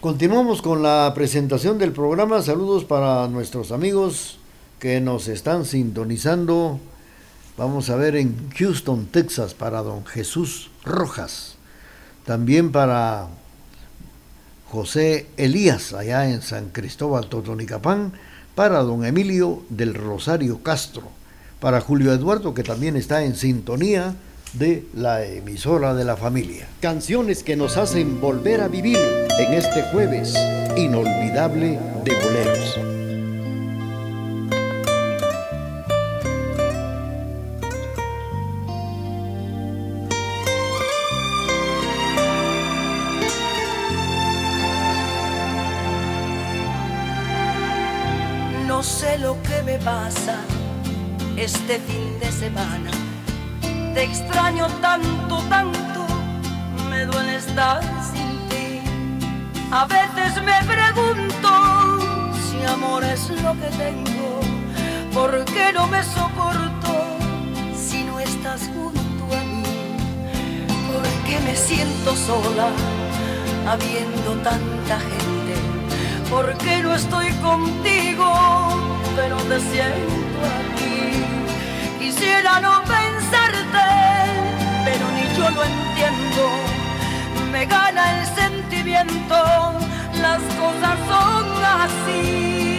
Continuamos 0.00 0.62
con 0.62 0.82
la 0.82 1.12
presentación 1.14 1.78
del 1.78 1.92
programa. 1.92 2.42
Saludos 2.42 2.84
para 2.84 3.28
nuestros 3.28 3.72
amigos 3.72 4.38
que 4.78 5.00
nos 5.00 5.28
están 5.28 5.64
sintonizando 5.64 6.80
Vamos 7.58 7.90
a 7.90 7.96
ver 7.96 8.16
en 8.16 8.50
Houston, 8.56 9.06
Texas, 9.06 9.52
para 9.52 9.82
don 9.82 10.06
Jesús 10.06 10.70
Rojas. 10.84 11.56
También 12.24 12.72
para 12.72 13.28
José 14.70 15.26
Elías, 15.36 15.92
allá 15.92 16.30
en 16.30 16.40
San 16.40 16.70
Cristóbal 16.70 17.28
Totonicapán. 17.28 18.14
Para 18.54 18.80
don 18.80 19.04
Emilio 19.04 19.62
del 19.70 19.94
Rosario 19.94 20.62
Castro. 20.62 21.04
Para 21.58 21.80
Julio 21.80 22.12
Eduardo, 22.12 22.52
que 22.52 22.62
también 22.62 22.96
está 22.96 23.24
en 23.24 23.34
sintonía 23.34 24.14
de 24.52 24.84
la 24.94 25.24
emisora 25.24 25.94
de 25.94 26.04
la 26.04 26.16
familia. 26.16 26.68
Canciones 26.80 27.42
que 27.42 27.56
nos 27.56 27.76
hacen 27.78 28.20
volver 28.20 28.60
a 28.60 28.68
vivir 28.68 28.98
en 29.38 29.54
este 29.54 29.82
jueves 29.92 30.34
inolvidable 30.76 31.78
de 32.04 32.14
boleros. 32.14 33.01
Este 51.42 51.80
fin 51.80 52.18
de 52.20 52.30
semana. 52.30 52.90
Te 53.94 54.04
extraño 54.04 54.66
tanto, 54.80 55.38
tanto, 55.48 56.06
me 56.88 57.04
duele 57.04 57.36
estar 57.36 57.82
sin 58.12 58.48
ti. 58.48 58.80
A 59.70 59.84
veces 59.86 60.42
me 60.42 60.58
pregunto 60.64 61.48
si 62.44 62.64
amor 62.64 63.02
es 63.04 63.28
lo 63.42 63.52
que 63.54 63.70
tengo, 63.76 64.40
¿por 65.12 65.44
qué 65.46 65.72
no 65.72 65.86
me 65.88 66.02
soporto 66.04 66.92
si 67.76 68.04
no 68.04 68.20
estás 68.20 68.70
junto 68.72 69.24
a 69.36 69.42
mí? 69.42 69.96
¿Por 70.92 71.06
qué 71.26 71.40
me 71.40 71.56
siento 71.56 72.14
sola 72.14 72.68
habiendo 73.66 74.30
tanta 74.42 74.98
gente? 75.00 75.54
¿Por 76.30 76.56
qué 76.58 76.82
no 76.82 76.94
estoy 76.94 77.30
contigo? 77.42 78.32
pero 79.16 79.36
te 79.36 79.60
siento. 79.60 80.71
Quisiera 82.22 82.60
no 82.60 82.80
pensarte, 82.84 83.88
pero 84.84 85.10
ni 85.10 85.24
yo 85.36 85.50
lo 85.50 85.64
entiendo. 85.64 86.50
Me 87.50 87.66
gana 87.66 88.20
el 88.20 88.26
sentimiento, 88.26 89.34
las 90.20 90.40
cosas 90.54 90.96
son 91.10 91.44
así. 91.82 92.78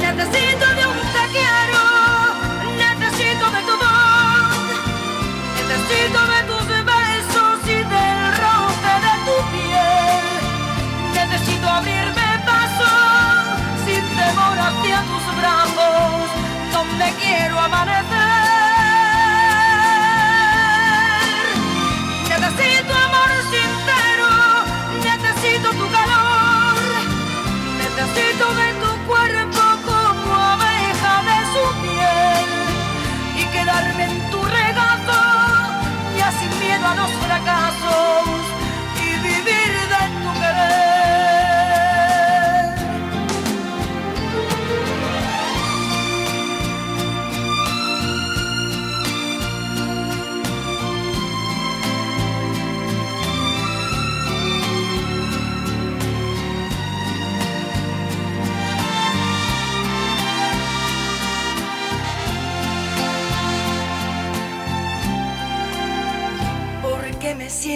Necesito 0.00 0.66
de 0.78 0.84
un 0.86 1.00
te 1.16 1.24
quiero, 1.36 1.84
necesito 2.78 3.44
de 3.56 3.60
tu 3.68 3.74
voz, 3.84 4.56
necesito 5.54 6.20
de 6.32 6.40
tus 6.48 6.66
besos 6.94 7.58
y 7.66 7.78
del 7.92 8.20
roce 8.42 8.92
de 9.04 9.14
tu 9.26 9.36
piel. 9.52 10.24
Necesito 11.12 11.68
abrirme 11.68 12.28
temor 14.18 14.58
hacia 14.58 15.00
tus 15.02 15.24
brazos, 15.38 16.27
donde 16.78 17.12
quiero 17.20 17.58
amanecer. 17.58 18.06
Necesito 22.30 22.92
amor 23.06 23.30
sincero, 23.54 24.30
necesito 25.08 25.68
tu 25.80 25.86
calor, 25.96 26.78
necesito 27.82 28.44
de 28.60 28.68
tu 28.82 28.90
cuerpo 29.10 29.62
como 29.88 30.34
abeja 30.54 31.14
de 31.28 31.38
su 31.52 31.64
piel 31.82 32.48
y 33.40 33.44
quedarme 33.54 34.04
en 34.04 34.30
tu 34.30 34.40
regazo, 34.44 35.20
ya 36.16 36.30
sin 36.38 36.52
miedo 36.60 36.86
a 36.86 36.94
los 36.94 37.10
fracasos 37.24 38.37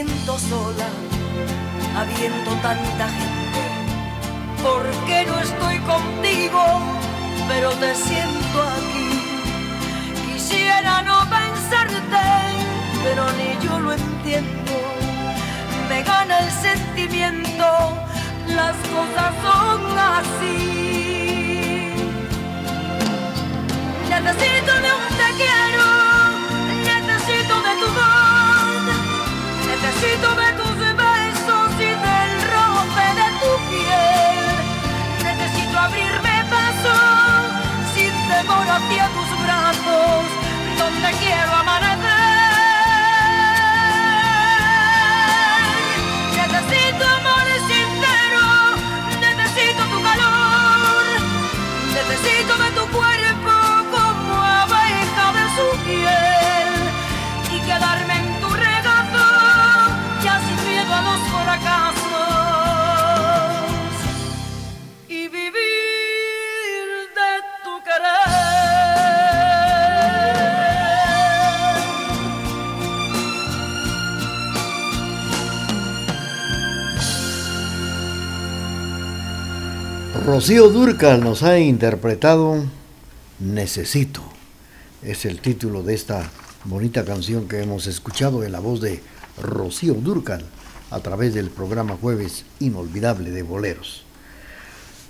siento 0.04 0.38
sola, 0.38 0.88
habiendo 1.96 2.50
tanta 2.62 3.08
gente. 3.08 3.62
Porque 4.62 5.24
no 5.26 5.38
estoy 5.40 5.78
contigo? 5.80 6.62
Pero 7.48 7.70
te 7.72 7.94
siento 7.94 8.62
aquí. 8.78 9.10
Quisiera 10.26 11.02
no 11.02 11.20
pensarte, 11.20 12.24
pero 13.04 13.24
ni 13.38 13.66
yo 13.66 13.78
lo 13.78 13.92
entiendo. 13.92 14.72
Me 15.88 16.02
gana 16.02 16.38
el 16.40 16.50
sentimiento, 16.50 17.66
las 18.48 18.76
cosas 18.94 19.32
son 19.42 19.98
así. 19.98 20.82
Necesito 24.08 24.72
de 24.84 24.90
un 25.00 25.21
necesito 30.02 30.31
Rocío 80.34 80.70
Durcal 80.70 81.22
nos 81.22 81.42
ha 81.42 81.58
interpretado 81.58 82.64
Necesito. 83.38 84.22
Es 85.02 85.26
el 85.26 85.42
título 85.42 85.82
de 85.82 85.92
esta 85.92 86.30
bonita 86.64 87.04
canción 87.04 87.48
que 87.48 87.62
hemos 87.62 87.86
escuchado 87.86 88.42
en 88.42 88.52
la 88.52 88.58
voz 88.58 88.80
de 88.80 89.02
Rocío 89.42 89.92
Durcal 89.92 90.42
a 90.90 91.00
través 91.00 91.34
del 91.34 91.50
programa 91.50 91.98
Jueves 92.00 92.46
Inolvidable 92.60 93.30
de 93.30 93.42
Boleros. 93.42 94.04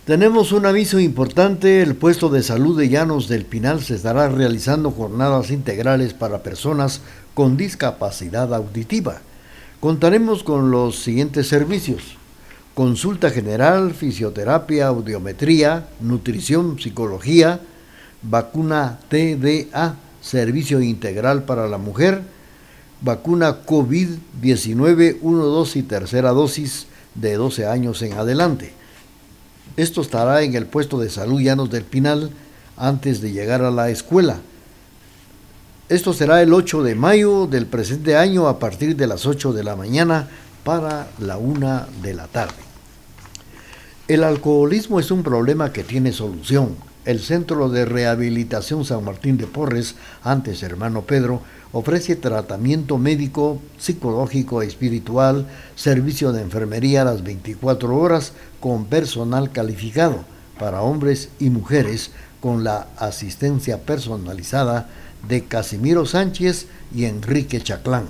Tenemos 0.07 0.51
un 0.51 0.67
aviso 0.67 0.99
importante, 0.99 1.83
el 1.83 1.95
puesto 1.95 2.29
de 2.29 2.43
salud 2.43 2.77
de 2.77 2.89
Llanos 2.89 3.29
del 3.29 3.45
Pinal 3.45 3.81
se 3.81 3.95
estará 3.95 4.29
realizando 4.29 4.91
jornadas 4.91 5.53
integrales 5.53 6.15
para 6.15 6.43
personas 6.43 7.01
con 7.35 7.57
discapacidad 7.57 8.53
auditiva. 8.53 9.21
Contaremos 9.79 10.43
con 10.43 10.73
los 10.73 11.01
siguientes 11.01 11.47
servicios. 11.47 12.17
Consulta 12.75 13.29
general, 13.29 13.93
fisioterapia, 13.93 14.87
audiometría, 14.87 15.89
nutrición, 16.01 16.79
psicología, 16.81 17.61
vacuna 18.23 18.99
TDA, 19.11 19.97
servicio 20.23 20.81
integral 20.81 21.43
para 21.43 21.69
la 21.69 21.77
mujer, 21.77 22.23
vacuna 23.03 23.67
COVID-19, 23.67 25.19
1, 25.21 25.45
2 25.45 25.77
y 25.77 25.83
tercera 25.83 26.31
dosis 26.31 26.87
de 27.15 27.35
12 27.35 27.67
años 27.67 28.01
en 28.01 28.15
adelante. 28.15 28.73
Esto 29.77 30.01
estará 30.01 30.43
en 30.43 30.55
el 30.55 30.65
puesto 30.65 30.99
de 30.99 31.11
salud 31.11 31.43
Llanos 31.43 31.71
del 31.71 31.85
Pinal 31.85 32.31
antes 32.79 33.21
de 33.21 33.33
llegar 33.33 33.63
a 33.63 33.71
la 33.71 33.91
escuela. 33.91 34.39
Esto 35.91 36.15
será 36.15 36.41
el 36.41 36.55
8 36.55 36.83
de 36.85 36.95
mayo 36.95 37.47
del 37.47 37.67
presente 37.67 38.17
año 38.17 38.49
a 38.49 38.59
partir 38.59 38.97
de 38.97 39.07
las 39.07 39.27
8 39.27 39.53
de 39.53 39.63
la 39.63 39.77
mañana 39.77 40.31
para 40.65 41.09
la 41.19 41.39
1 41.39 41.87
de 42.03 42.15
la 42.15 42.27
tarde. 42.27 42.55
El 44.09 44.25
alcoholismo 44.25 45.01
es 45.01 45.11
un 45.11 45.23
problema 45.23 45.73
que 45.73 45.85
tiene 45.85 46.13
solución. 46.13 46.77
El 47.05 47.21
Centro 47.21 47.69
de 47.69 47.85
Rehabilitación 47.85 48.85
San 48.85 49.05
Martín 49.05 49.37
de 49.39 49.47
Porres, 49.47 49.97
antes 50.23 50.63
hermano 50.63 51.03
Pedro, 51.03 51.43
ofrece 51.73 52.17
tratamiento 52.17 52.99
médico, 52.99 53.61
psicológico, 53.79 54.63
espiritual, 54.63 55.47
servicio 55.75 56.33
de 56.33 56.43
enfermería 56.43 57.03
a 57.03 57.07
las 57.07 57.23
24 57.25 57.97
horas 57.97 58.35
con 58.61 58.85
personal 58.85 59.51
calificado 59.51 60.25
para 60.59 60.83
hombres 60.83 61.31
y 61.41 61.51
mujeres 61.51 62.13
con 62.41 62.65
la 62.65 62.89
asistencia 62.99 63.79
personalizada 63.79 64.89
de 65.29 65.45
Casimiro 65.45 66.07
Sánchez 66.07 66.67
y 66.95 67.05
Enrique 67.07 67.61
Chaclán, 67.61 68.07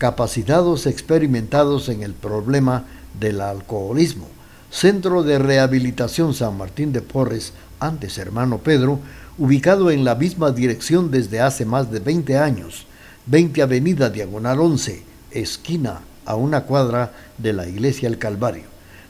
capacitados 0.00 0.86
experimentados 0.86 1.88
en 1.90 2.02
el 2.02 2.14
problema 2.14 2.86
del 3.20 3.42
alcoholismo. 3.42 4.26
Centro 4.70 5.22
de 5.22 5.38
Rehabilitación 5.38 6.32
San 6.32 6.56
Martín 6.56 6.94
de 6.94 7.02
Porres, 7.02 7.52
antes 7.80 8.16
hermano 8.16 8.56
Pedro, 8.58 8.98
ubicado 9.36 9.90
en 9.90 10.06
la 10.06 10.14
misma 10.14 10.52
dirección 10.52 11.10
desde 11.10 11.42
hace 11.42 11.66
más 11.66 11.92
de 11.92 11.98
20 11.98 12.38
años, 12.38 12.86
20 13.26 13.60
Avenida 13.60 14.08
Diagonal 14.08 14.60
11, 14.60 15.02
esquina 15.32 16.00
a 16.24 16.34
una 16.34 16.62
cuadra 16.62 17.12
de 17.36 17.52
la 17.52 17.68
Iglesia 17.68 18.08
El 18.08 18.16
Calvario. 18.16 18.64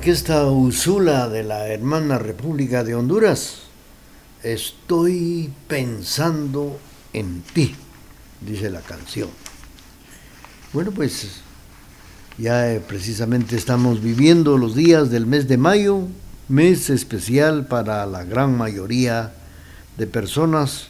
orquesta 0.00 0.46
Usula 0.46 1.28
de 1.28 1.42
la 1.42 1.68
hermana 1.68 2.16
República 2.16 2.82
de 2.84 2.94
Honduras. 2.94 3.64
Estoy 4.42 5.52
pensando 5.68 6.80
en 7.12 7.42
ti, 7.42 7.74
dice 8.40 8.70
la 8.70 8.80
canción. 8.80 9.28
Bueno, 10.72 10.90
pues 10.90 11.42
ya 12.38 12.72
eh, 12.72 12.80
precisamente 12.80 13.56
estamos 13.56 14.00
viviendo 14.00 14.56
los 14.56 14.74
días 14.74 15.10
del 15.10 15.26
mes 15.26 15.48
de 15.48 15.58
mayo, 15.58 16.04
mes 16.48 16.88
especial 16.88 17.66
para 17.66 18.06
la 18.06 18.24
gran 18.24 18.56
mayoría 18.56 19.34
de 19.98 20.06
personas. 20.06 20.86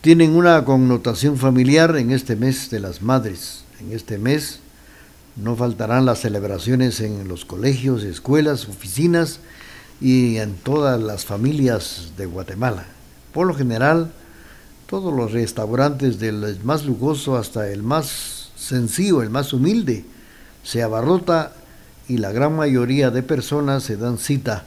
Tienen 0.00 0.34
una 0.34 0.64
connotación 0.64 1.36
familiar 1.36 1.96
en 1.96 2.10
este 2.10 2.34
mes 2.34 2.70
de 2.70 2.80
las 2.80 3.02
madres. 3.02 3.62
En 3.78 3.92
este 3.92 4.18
mes 4.18 4.58
no 5.36 5.56
faltarán 5.56 6.06
las 6.06 6.20
celebraciones 6.20 7.00
en 7.00 7.28
los 7.28 7.44
colegios, 7.44 8.02
escuelas, 8.02 8.68
oficinas 8.68 9.40
y 10.00 10.38
en 10.38 10.54
todas 10.54 11.00
las 11.00 11.24
familias 11.24 12.12
de 12.16 12.26
Guatemala. 12.26 12.86
Por 13.32 13.46
lo 13.46 13.54
general, 13.54 14.12
todos 14.86 15.14
los 15.14 15.32
restaurantes 15.32 16.18
del 16.18 16.58
más 16.64 16.84
lujoso 16.84 17.36
hasta 17.36 17.70
el 17.70 17.82
más 17.82 18.50
sencillo, 18.56 19.22
el 19.22 19.30
más 19.30 19.52
humilde, 19.52 20.04
se 20.64 20.82
abarrota 20.82 21.52
y 22.08 22.18
la 22.18 22.32
gran 22.32 22.56
mayoría 22.56 23.10
de 23.10 23.22
personas 23.22 23.84
se 23.84 23.96
dan 23.96 24.18
cita 24.18 24.64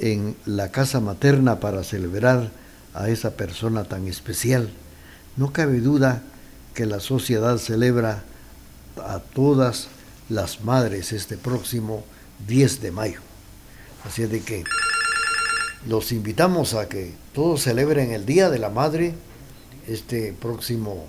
en 0.00 0.36
la 0.44 0.70
casa 0.70 1.00
materna 1.00 1.60
para 1.60 1.84
celebrar 1.84 2.50
a 2.94 3.08
esa 3.08 3.36
persona 3.36 3.84
tan 3.84 4.08
especial. 4.08 4.70
No 5.36 5.52
cabe 5.52 5.80
duda 5.80 6.22
que 6.74 6.86
la 6.86 7.00
sociedad 7.00 7.58
celebra 7.58 8.24
a 9.02 9.18
todas 9.18 9.88
las 10.28 10.62
madres 10.62 11.12
este 11.12 11.36
próximo 11.36 12.04
10 12.46 12.80
de 12.80 12.90
mayo. 12.90 13.20
Así 14.04 14.22
es 14.22 14.30
de 14.30 14.40
que 14.40 14.64
los 15.86 16.12
invitamos 16.12 16.74
a 16.74 16.88
que 16.88 17.12
todos 17.32 17.62
celebren 17.62 18.12
el 18.12 18.26
Día 18.26 18.50
de 18.50 18.58
la 18.58 18.70
Madre 18.70 19.14
este 19.86 20.32
próximo 20.32 21.04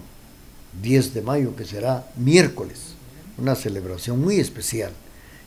10 0.81 1.13
de 1.13 1.21
mayo, 1.21 1.55
que 1.55 1.65
será 1.65 2.07
miércoles, 2.17 2.95
una 3.37 3.55
celebración 3.55 4.19
muy 4.19 4.39
especial. 4.39 4.91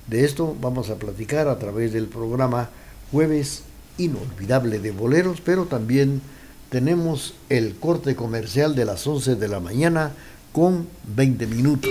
De 0.06 0.24
esto 0.24 0.56
vamos 0.60 0.88
a 0.88 0.96
platicar 0.96 1.48
a 1.48 1.58
través 1.58 1.92
del 1.92 2.06
programa 2.06 2.70
Jueves 3.12 3.62
Inolvidable 3.98 4.78
de 4.78 4.90
Boleros, 4.90 5.40
pero 5.42 5.66
también 5.66 6.22
tenemos 6.70 7.34
el 7.48 7.76
corte 7.76 8.14
comercial 8.16 8.74
de 8.74 8.84
las 8.84 9.06
11 9.06 9.36
de 9.36 9.48
la 9.48 9.60
mañana 9.60 10.12
con 10.52 10.88
20 11.14 11.46
minutos. 11.46 11.90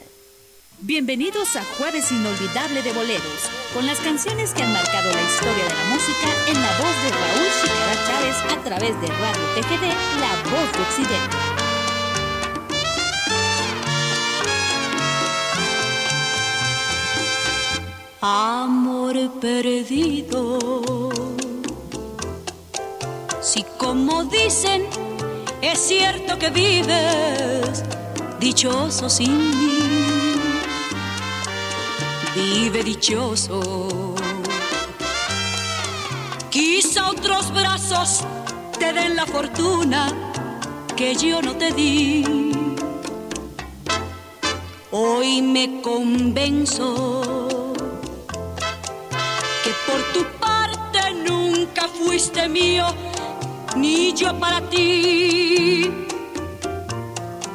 Bienvenidos 0.83 1.55
a 1.57 1.63
Jueves 1.77 2.11
Inolvidable 2.11 2.81
de 2.81 2.91
Boleros, 2.91 3.51
con 3.71 3.85
las 3.85 3.99
canciones 3.99 4.51
que 4.51 4.63
han 4.63 4.73
marcado 4.73 5.11
la 5.11 5.21
historia 5.21 5.63
de 5.63 5.75
la 5.75 5.83
música 5.93 6.27
en 6.47 6.59
la 6.59 6.71
voz 6.79 6.95
de 7.03 7.11
Raúl 7.11 7.47
Chicara 7.61 7.95
Chávez 8.07 8.35
a 8.51 8.63
través 8.63 8.99
de 8.99 9.07
Radio 9.07 9.45
TGD, 9.53 9.85
La 10.19 10.33
Voz 10.49 10.71
de 10.73 10.81
Occidente. 10.81 11.37
Amor 18.21 19.39
perdido. 19.39 21.11
Si 23.39 23.63
como 23.77 24.23
dicen, 24.23 24.87
es 25.61 25.77
cierto 25.77 26.39
que 26.39 26.49
vives 26.49 27.83
dichoso 28.39 29.07
sin 29.07 29.37
mí, 29.37 29.70
vive 32.35 32.83
dichoso. 32.83 34.15
Quizá 36.49 37.09
otros 37.09 37.51
brazos 37.53 38.21
te 38.79 38.93
den 38.93 39.15
la 39.15 39.25
fortuna 39.25 40.07
que 40.95 41.15
yo 41.15 41.41
no 41.41 41.55
te 41.55 41.71
di. 41.71 42.51
Hoy 44.91 45.41
me 45.41 45.81
convenzo 45.81 47.47
que 49.63 49.71
por 49.87 50.01
tu 50.13 50.25
parte 50.37 50.99
nunca 51.25 51.87
fuiste 51.87 52.49
mío, 52.49 52.87
ni 53.77 54.13
yo 54.13 54.37
para 54.37 54.59
ti, 54.69 55.89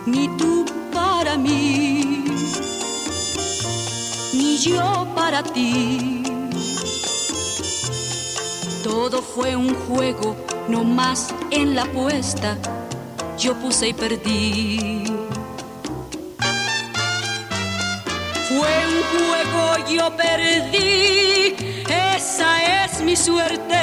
ni 0.07 0.29
tú 0.39 0.65
para 0.95 1.37
mí, 1.37 2.16
ni 4.37 4.59
yo 4.59 5.07
para 5.15 5.43
ti. 5.43 6.23
Todo 8.83 9.23
fue 9.23 9.57
un 9.57 9.75
juego, 9.87 10.37
no 10.69 10.85
más 10.85 11.35
en 11.51 11.75
la 11.75 11.83
apuesta, 11.83 12.57
yo 13.39 13.55
puse 13.55 13.89
y 13.89 13.95
perdí. 13.95 15.05
Fue 18.49 18.75
un 18.95 19.01
juego, 19.13 19.63
yo 19.89 20.17
perdí, 20.17 21.57
esa 22.15 22.85
es 22.85 23.01
mi 23.01 23.17
suerte. 23.17 23.83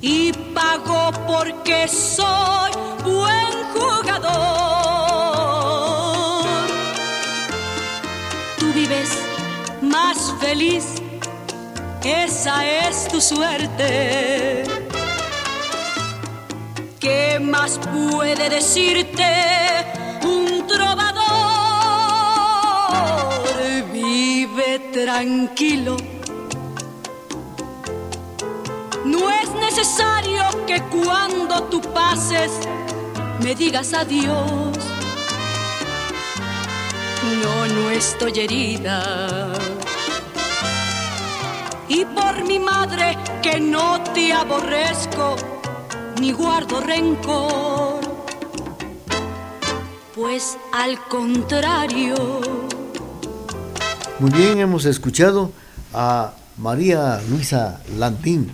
Y 0.00 0.32
pago 0.54 1.12
porque 1.26 1.86
soy 1.88 2.81
más 9.80 10.34
feliz, 10.40 10.84
esa 12.04 12.66
es 12.66 13.08
tu 13.08 13.20
suerte. 13.20 14.64
¿Qué 17.00 17.38
más 17.40 17.78
puede 17.78 18.48
decirte 18.48 19.24
un 20.24 20.66
trovador? 20.66 21.22
Vive 23.92 24.78
tranquilo. 24.92 25.96
No 29.04 29.30
es 29.30 29.50
necesario 29.50 30.44
que 30.66 30.80
cuando 30.82 31.64
tú 31.64 31.80
pases 31.80 32.50
me 33.42 33.54
digas 33.54 33.92
adiós. 33.92 34.91
No, 37.42 37.66
no 37.68 37.90
estoy 37.90 38.40
herida. 38.40 39.52
Y 41.88 42.04
por 42.04 42.44
mi 42.44 42.58
madre 42.58 43.16
que 43.42 43.60
no 43.60 44.02
te 44.12 44.32
aborrezco 44.32 45.36
ni 46.20 46.32
guardo 46.32 46.80
rencor. 46.80 48.00
Pues 50.14 50.56
al 50.72 50.98
contrario. 51.08 52.14
Muy 54.18 54.30
bien, 54.30 54.58
hemos 54.58 54.84
escuchado 54.84 55.52
a 55.92 56.34
María 56.56 57.20
Luisa 57.28 57.80
Lantín 57.98 58.50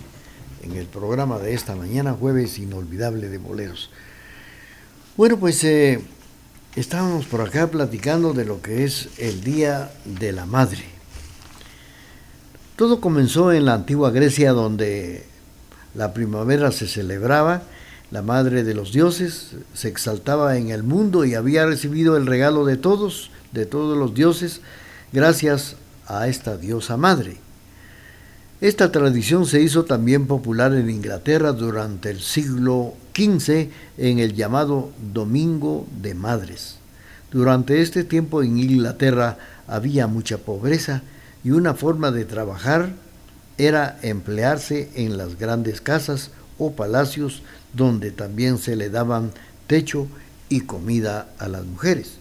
en 0.63 0.75
el 0.75 0.85
programa 0.85 1.37
de 1.37 1.53
esta 1.53 1.75
mañana, 1.75 2.13
jueves 2.13 2.59
inolvidable 2.59 3.29
de 3.29 3.37
boleros. 3.37 3.89
Bueno, 5.15 5.37
pues 5.37 5.63
eh, 5.63 6.01
estábamos 6.75 7.25
por 7.25 7.41
acá 7.41 7.67
platicando 7.67 8.33
de 8.33 8.45
lo 8.45 8.61
que 8.61 8.83
es 8.83 9.09
el 9.17 9.41
Día 9.43 9.91
de 10.05 10.31
la 10.31 10.45
Madre. 10.45 10.85
Todo 12.75 13.01
comenzó 13.01 13.51
en 13.51 13.65
la 13.65 13.73
antigua 13.73 14.11
Grecia 14.11 14.53
donde 14.53 15.25
la 15.95 16.13
primavera 16.13 16.71
se 16.71 16.87
celebraba, 16.87 17.63
la 18.11 18.21
madre 18.21 18.63
de 18.63 18.73
los 18.73 18.91
dioses 18.91 19.51
se 19.73 19.87
exaltaba 19.87 20.57
en 20.57 20.69
el 20.69 20.83
mundo 20.83 21.25
y 21.25 21.35
había 21.35 21.65
recibido 21.65 22.17
el 22.17 22.25
regalo 22.25 22.65
de 22.65 22.77
todos, 22.77 23.31
de 23.51 23.65
todos 23.65 23.97
los 23.97 24.13
dioses, 24.13 24.61
gracias 25.11 25.75
a 26.07 26.27
esta 26.27 26.57
diosa 26.57 26.97
madre. 26.97 27.37
Esta 28.61 28.91
tradición 28.91 29.45
se 29.45 29.61
hizo 29.61 29.85
también 29.85 30.27
popular 30.27 30.73
en 30.73 30.89
Inglaterra 30.89 31.53
durante 31.53 32.09
el 32.09 32.19
siglo 32.19 32.93
XV 33.15 33.69
en 33.97 34.19
el 34.19 34.33
llamado 34.33 34.91
Domingo 35.13 35.87
de 36.01 36.13
Madres. 36.13 36.75
Durante 37.31 37.81
este 37.81 38.03
tiempo 38.03 38.43
en 38.43 38.59
Inglaterra 38.59 39.37
había 39.65 40.07
mucha 40.07 40.39
pobreza 40.39 41.03
y 41.41 41.51
una 41.51 41.73
forma 41.73 42.11
de 42.11 42.25
trabajar 42.25 42.89
era 43.57 43.97
emplearse 44.01 44.89
en 44.95 45.17
las 45.17 45.39
grandes 45.39 45.79
casas 45.79 46.31
o 46.57 46.73
palacios 46.73 47.43
donde 47.71 48.11
también 48.11 48.57
se 48.57 48.75
le 48.75 48.89
daban 48.89 49.31
techo 49.67 50.05
y 50.49 50.61
comida 50.61 51.29
a 51.39 51.47
las 51.47 51.63
mujeres. 51.63 52.15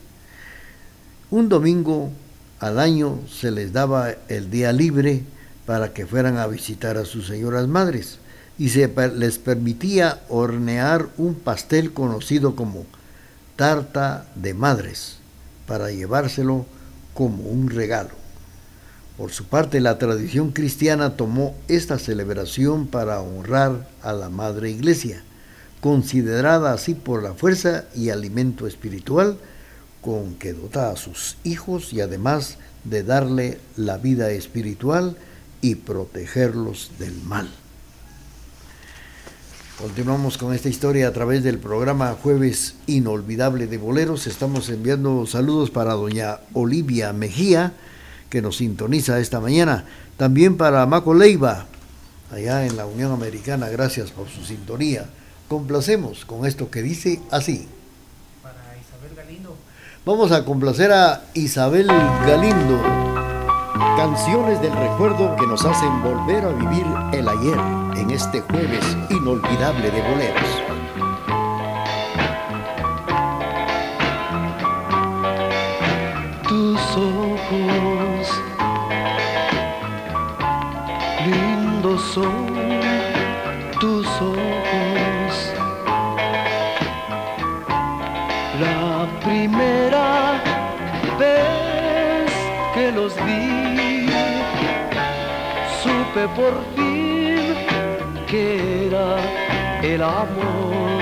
Un 1.32 1.48
domingo 1.48 2.12
al 2.60 2.78
año 2.78 3.18
se 3.28 3.50
les 3.50 3.72
daba 3.72 4.14
el 4.28 4.52
día 4.52 4.72
libre 4.72 5.24
para 5.68 5.92
que 5.92 6.06
fueran 6.06 6.38
a 6.38 6.46
visitar 6.46 6.96
a 6.96 7.04
sus 7.04 7.26
señoras 7.26 7.68
madres 7.68 8.20
y 8.56 8.70
se 8.70 8.90
les 9.14 9.36
permitía 9.36 10.22
hornear 10.30 11.10
un 11.18 11.34
pastel 11.34 11.92
conocido 11.92 12.56
como 12.56 12.86
tarta 13.54 14.26
de 14.34 14.54
madres 14.54 15.18
para 15.66 15.90
llevárselo 15.90 16.64
como 17.12 17.42
un 17.42 17.68
regalo. 17.68 18.12
Por 19.18 19.30
su 19.30 19.44
parte, 19.44 19.82
la 19.82 19.98
tradición 19.98 20.52
cristiana 20.52 21.18
tomó 21.18 21.54
esta 21.68 21.98
celebración 21.98 22.86
para 22.86 23.20
honrar 23.20 23.90
a 24.00 24.14
la 24.14 24.30
Madre 24.30 24.70
Iglesia, 24.70 25.22
considerada 25.82 26.72
así 26.72 26.94
por 26.94 27.22
la 27.22 27.34
fuerza 27.34 27.84
y 27.94 28.08
alimento 28.08 28.66
espiritual 28.66 29.36
con 30.00 30.36
que 30.36 30.54
dota 30.54 30.88
a 30.88 30.96
sus 30.96 31.36
hijos 31.44 31.92
y 31.92 32.00
además 32.00 32.56
de 32.84 33.02
darle 33.02 33.60
la 33.76 33.98
vida 33.98 34.30
espiritual 34.30 35.18
y 35.60 35.76
protegerlos 35.76 36.92
del 36.98 37.20
mal. 37.22 37.48
Continuamos 39.78 40.38
con 40.38 40.52
esta 40.52 40.68
historia 40.68 41.06
a 41.06 41.12
través 41.12 41.44
del 41.44 41.58
programa 41.58 42.16
Jueves 42.20 42.74
Inolvidable 42.88 43.68
de 43.68 43.78
Boleros. 43.78 44.26
Estamos 44.26 44.68
enviando 44.70 45.24
saludos 45.24 45.70
para 45.70 45.92
doña 45.92 46.40
Olivia 46.52 47.12
Mejía, 47.12 47.74
que 48.28 48.42
nos 48.42 48.56
sintoniza 48.56 49.20
esta 49.20 49.38
mañana. 49.38 49.84
También 50.16 50.56
para 50.56 50.84
Maco 50.86 51.14
Leiva, 51.14 51.66
allá 52.32 52.66
en 52.66 52.76
la 52.76 52.86
Unión 52.86 53.12
Americana. 53.12 53.68
Gracias 53.68 54.10
por 54.10 54.28
su 54.28 54.44
sintonía. 54.44 55.06
Complacemos 55.46 56.24
con 56.24 56.44
esto 56.44 56.72
que 56.72 56.82
dice 56.82 57.20
así. 57.30 57.68
Para 58.42 58.58
Isabel 58.76 59.14
Galindo. 59.16 59.56
Vamos 60.04 60.32
a 60.32 60.44
complacer 60.44 60.90
a 60.90 61.22
Isabel 61.34 61.86
Galindo. 61.86 62.97
Canciones 63.96 64.60
del 64.60 64.72
recuerdo 64.72 65.36
que 65.36 65.46
nos 65.46 65.64
hacen 65.64 66.02
volver 66.02 66.44
a 66.44 66.48
vivir 66.48 66.86
el 67.12 67.28
ayer 67.28 67.58
en 67.96 68.10
este 68.10 68.40
jueves 68.40 68.96
inolvidable 69.10 69.90
de 69.90 70.02
boleros. 70.02 70.62
Tus 76.48 76.80
ojos 76.96 78.42
lindos 81.24 82.02
son 82.02 82.57
por 96.26 96.52
fin 96.74 97.54
que 98.26 98.86
era 98.86 99.16
el 99.82 100.02
amor. 100.02 100.98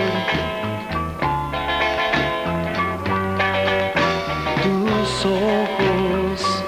Tus 4.63 5.25
ojos 5.25 6.65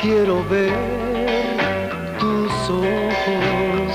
quiero 0.00 0.44
ver 0.48 0.72
tus 2.18 2.52
ojos, 2.70 3.92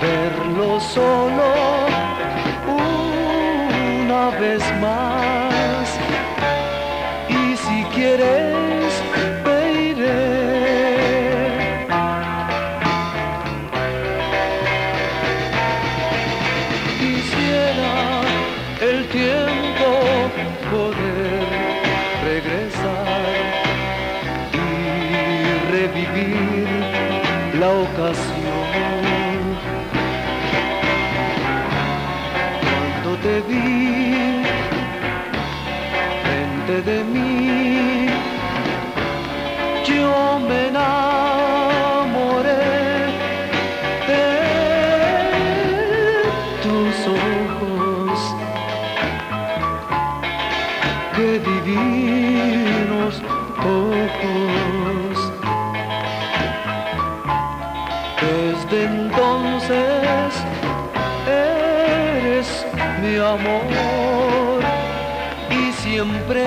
verlo 0.00 0.80
solo 0.80 1.57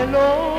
siempre 0.02 0.51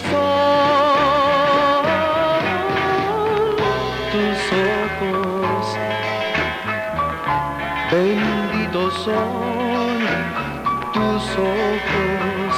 son 0.00 1.82
tus 4.12 4.40
ojos, 4.52 5.66
benditos 7.90 8.94
son 9.04 10.00
tus 10.94 11.24
ojos. 11.38 12.54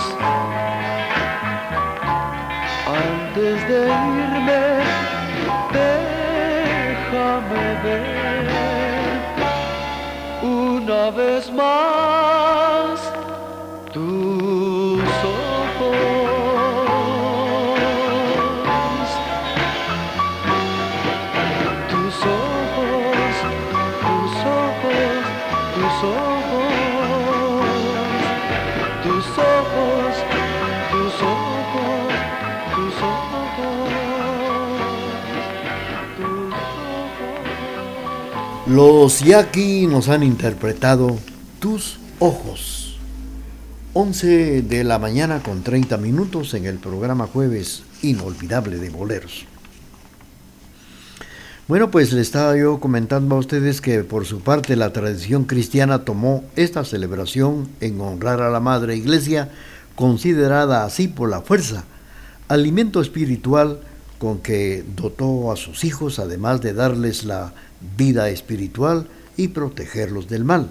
Antes 2.87 3.57
de 3.69 3.79
irme, 3.89 4.24
Los 38.75 39.21
Yaqui 39.21 39.87
nos 39.87 40.09
han 40.09 40.25
interpretado 40.25 41.17
Tus 41.61 42.01
ojos. 42.19 42.99
11 43.93 44.63
de 44.63 44.83
la 44.83 44.99
mañana 44.99 45.45
con 45.45 45.63
30 45.63 45.97
minutos 45.99 46.55
en 46.55 46.67
el 46.67 46.79
programa 46.79 47.29
Jueves 47.29 47.85
Inolvidable 48.03 48.79
de 48.79 48.91
Boleros. 48.91 49.47
Bueno, 51.69 51.93
pues 51.93 52.13
le 52.13 52.21
estaba 52.21 52.57
yo 52.57 52.81
comentando 52.81 53.37
a 53.37 53.39
ustedes 53.39 53.81
que 53.81 54.03
por 54.03 54.27
su 54.27 54.41
parte 54.41 54.75
la 54.75 54.93
tradición 54.93 55.45
cristiana 55.45 56.01
tomó 56.05 56.43
esta 56.57 56.85
celebración 56.85 57.69
en 57.81 58.01
honrar 58.01 58.43
a 58.43 58.51
la 58.51 58.59
Madre 58.59 58.97
Iglesia, 58.97 59.53
considerada 59.95 60.85
así 60.85 61.07
por 61.07 61.31
la 61.31 61.43
fuerza, 61.43 61.85
alimento 62.49 63.01
espiritual 63.01 63.79
con 64.19 64.41
que 64.41 64.85
dotó 64.97 65.53
a 65.53 65.57
sus 65.57 65.85
hijos, 65.85 66.19
además 66.19 66.61
de 66.61 66.73
darles 66.73 67.23
la 67.23 67.55
vida 67.97 68.29
espiritual 68.29 69.09
y 69.37 69.49
protegerlos 69.49 70.29
del 70.29 70.45
mal. 70.45 70.71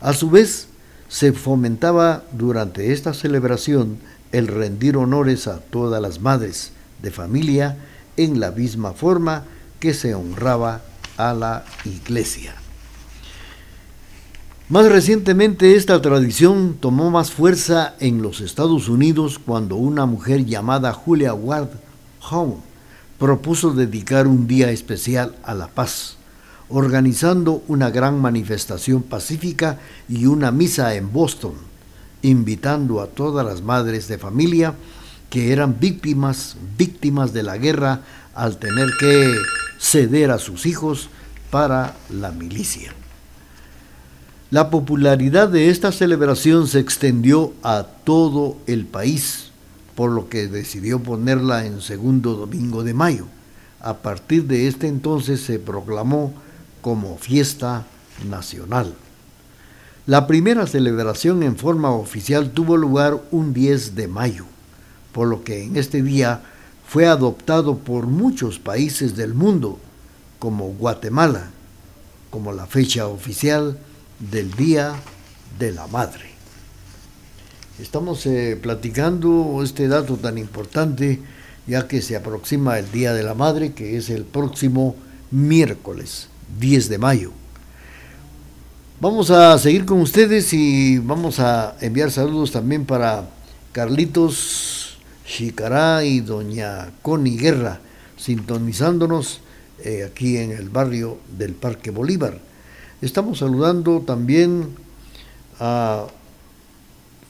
A 0.00 0.12
su 0.12 0.30
vez, 0.30 0.68
se 1.08 1.32
fomentaba 1.32 2.24
durante 2.32 2.92
esta 2.92 3.14
celebración 3.14 3.98
el 4.32 4.46
rendir 4.46 4.96
honores 4.96 5.46
a 5.48 5.60
todas 5.60 6.00
las 6.02 6.20
madres 6.20 6.72
de 7.02 7.10
familia 7.10 7.78
en 8.16 8.40
la 8.40 8.50
misma 8.50 8.92
forma 8.92 9.44
que 9.80 9.94
se 9.94 10.14
honraba 10.14 10.82
a 11.16 11.32
la 11.32 11.64
iglesia. 11.84 12.54
Más 14.68 14.86
recientemente 14.86 15.76
esta 15.76 16.02
tradición 16.02 16.76
tomó 16.78 17.10
más 17.10 17.30
fuerza 17.30 17.94
en 18.00 18.20
los 18.20 18.42
Estados 18.42 18.90
Unidos 18.90 19.38
cuando 19.38 19.76
una 19.76 20.04
mujer 20.04 20.44
llamada 20.44 20.92
Julia 20.92 21.32
Ward 21.32 21.70
Howe 22.30 22.58
propuso 23.18 23.72
dedicar 23.72 24.26
un 24.26 24.46
día 24.46 24.70
especial 24.70 25.34
a 25.42 25.54
la 25.54 25.68
paz, 25.68 26.17
organizando 26.70 27.62
una 27.68 27.90
gran 27.90 28.20
manifestación 28.20 29.02
pacífica 29.02 29.78
y 30.08 30.26
una 30.26 30.50
misa 30.50 30.94
en 30.94 31.12
Boston, 31.12 31.54
invitando 32.22 33.00
a 33.00 33.06
todas 33.06 33.44
las 33.46 33.62
madres 33.62 34.08
de 34.08 34.18
familia 34.18 34.74
que 35.30 35.52
eran 35.52 35.78
víctimas, 35.78 36.56
víctimas 36.76 37.32
de 37.32 37.42
la 37.42 37.56
guerra 37.56 38.02
al 38.34 38.58
tener 38.58 38.88
que 38.98 39.34
ceder 39.78 40.30
a 40.30 40.38
sus 40.38 40.66
hijos 40.66 41.08
para 41.50 41.94
la 42.10 42.30
milicia. 42.30 42.92
La 44.50 44.70
popularidad 44.70 45.48
de 45.48 45.68
esta 45.68 45.92
celebración 45.92 46.66
se 46.68 46.80
extendió 46.80 47.52
a 47.62 47.86
todo 48.04 48.56
el 48.66 48.86
país, 48.86 49.50
por 49.94 50.10
lo 50.10 50.28
que 50.28 50.46
decidió 50.48 51.02
ponerla 51.02 51.66
en 51.66 51.82
segundo 51.82 52.34
domingo 52.34 52.82
de 52.82 52.94
mayo. 52.94 53.26
A 53.80 53.98
partir 53.98 54.44
de 54.44 54.66
este 54.66 54.88
entonces 54.88 55.40
se 55.40 55.58
proclamó 55.58 56.32
como 56.80 57.18
fiesta 57.18 57.86
nacional. 58.28 58.94
La 60.06 60.26
primera 60.26 60.66
celebración 60.66 61.42
en 61.42 61.56
forma 61.56 61.90
oficial 61.90 62.50
tuvo 62.50 62.76
lugar 62.76 63.20
un 63.30 63.52
10 63.52 63.94
de 63.94 64.08
mayo, 64.08 64.46
por 65.12 65.28
lo 65.28 65.44
que 65.44 65.64
en 65.64 65.76
este 65.76 66.02
día 66.02 66.42
fue 66.86 67.06
adoptado 67.06 67.76
por 67.76 68.06
muchos 68.06 68.58
países 68.58 69.16
del 69.16 69.34
mundo, 69.34 69.78
como 70.38 70.68
Guatemala, 70.68 71.50
como 72.30 72.52
la 72.52 72.66
fecha 72.66 73.06
oficial 73.06 73.78
del 74.18 74.50
Día 74.52 74.94
de 75.58 75.72
la 75.72 75.86
Madre. 75.88 76.30
Estamos 77.78 78.24
eh, 78.26 78.58
platicando 78.60 79.60
este 79.62 79.88
dato 79.88 80.16
tan 80.16 80.38
importante 80.38 81.20
ya 81.66 81.86
que 81.86 82.00
se 82.00 82.16
aproxima 82.16 82.78
el 82.78 82.90
Día 82.90 83.12
de 83.12 83.22
la 83.22 83.34
Madre, 83.34 83.72
que 83.72 83.98
es 83.98 84.08
el 84.08 84.24
próximo 84.24 84.96
miércoles 85.30 86.28
10 86.58 86.88
de 86.88 86.98
mayo. 86.98 87.32
Vamos 89.00 89.30
a 89.30 89.56
seguir 89.58 89.84
con 89.84 90.00
ustedes 90.00 90.52
y 90.52 90.98
vamos 90.98 91.38
a 91.38 91.76
enviar 91.80 92.10
saludos 92.10 92.50
también 92.50 92.84
para 92.84 93.28
Carlitos 93.72 94.98
Chicará 95.24 96.02
y 96.04 96.20
doña 96.20 96.90
Connie 97.02 97.36
Guerra, 97.36 97.80
sintonizándonos 98.16 99.40
eh, 99.84 100.04
aquí 100.04 100.38
en 100.38 100.50
el 100.50 100.68
barrio 100.68 101.18
del 101.36 101.54
Parque 101.54 101.90
Bolívar. 101.90 102.40
Estamos 103.00 103.38
saludando 103.38 104.00
también 104.00 104.74
a 105.60 106.06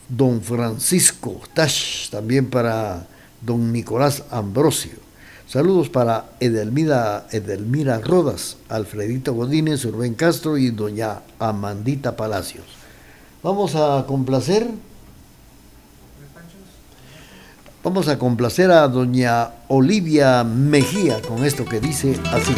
don 0.09 0.41
Francisco 0.41 1.41
Tash, 1.53 2.09
también 2.09 2.49
para 2.49 3.07
don 3.43 3.73
Nicolás 3.73 4.25
Ambrosio. 4.31 5.08
Saludos 5.49 5.89
para 5.89 6.27
Edelmira, 6.41 7.27
Edelmira 7.33 8.01
Rodas, 8.01 8.59
Alfredito 8.69 9.33
Godínez, 9.33 9.83
Rubén 9.85 10.13
Castro 10.13 10.59
y 10.59 10.71
doña 10.71 11.23
Amandita 11.39 12.17
Palacios. 12.17 12.67
Vamos 13.43 13.75
a 13.75 14.05
complacer 14.07 14.69
Vamos 17.83 18.09
a 18.09 18.19
complacer 18.19 18.71
a 18.71 18.87
doña 18.89 19.51
Olivia 19.69 20.45
Mejía 20.45 21.23
con 21.23 21.43
esto 21.43 21.65
que 21.65 21.81
dice 21.81 22.19
así. 22.33 22.55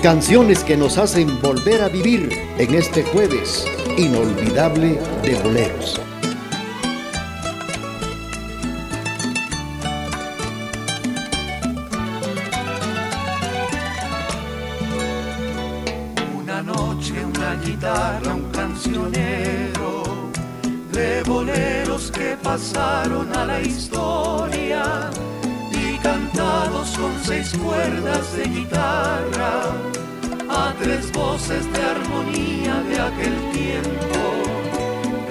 Canciones 0.00 0.62
que 0.62 0.76
nos 0.76 0.98
hacen 0.98 1.40
volver 1.40 1.82
a 1.82 1.88
vivir 1.88 2.28
en 2.58 2.74
este 2.74 3.02
jueves 3.02 3.64
inolvidable 3.96 5.00
de 5.22 5.34
boleros. 5.42 6.00
Historia 23.62 25.10
y 25.70 25.96
cantados 25.98 26.96
con 26.96 27.12
seis 27.24 27.52
cuerdas 27.64 28.36
de 28.36 28.44
guitarra 28.44 29.62
a 30.48 30.74
tres 30.80 31.10
voces 31.12 31.70
de 31.72 31.82
armonía 31.82 32.82
de 32.88 33.00
aquel 33.00 33.36
tiempo. 33.52 34.20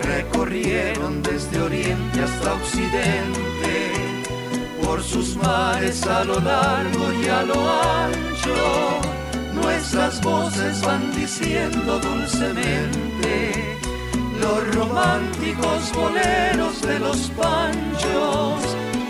Recorrieron 0.03 1.21
desde 1.23 1.61
oriente 1.61 2.21
hasta 2.21 2.53
occidente, 2.53 3.91
por 4.83 5.01
sus 5.01 5.35
mares 5.35 6.05
a 6.05 6.23
lo 6.23 6.39
largo 6.39 7.13
y 7.21 7.27
a 7.27 7.43
lo 7.43 7.59
ancho. 8.03 9.01
Nuestras 9.53 10.21
voces 10.21 10.81
van 10.81 11.15
diciendo 11.15 11.99
dulcemente 11.99 13.77
los 14.39 14.75
románticos 14.75 15.91
boleros 15.93 16.81
de 16.81 16.99
los 16.99 17.17
panchos, 17.31 18.61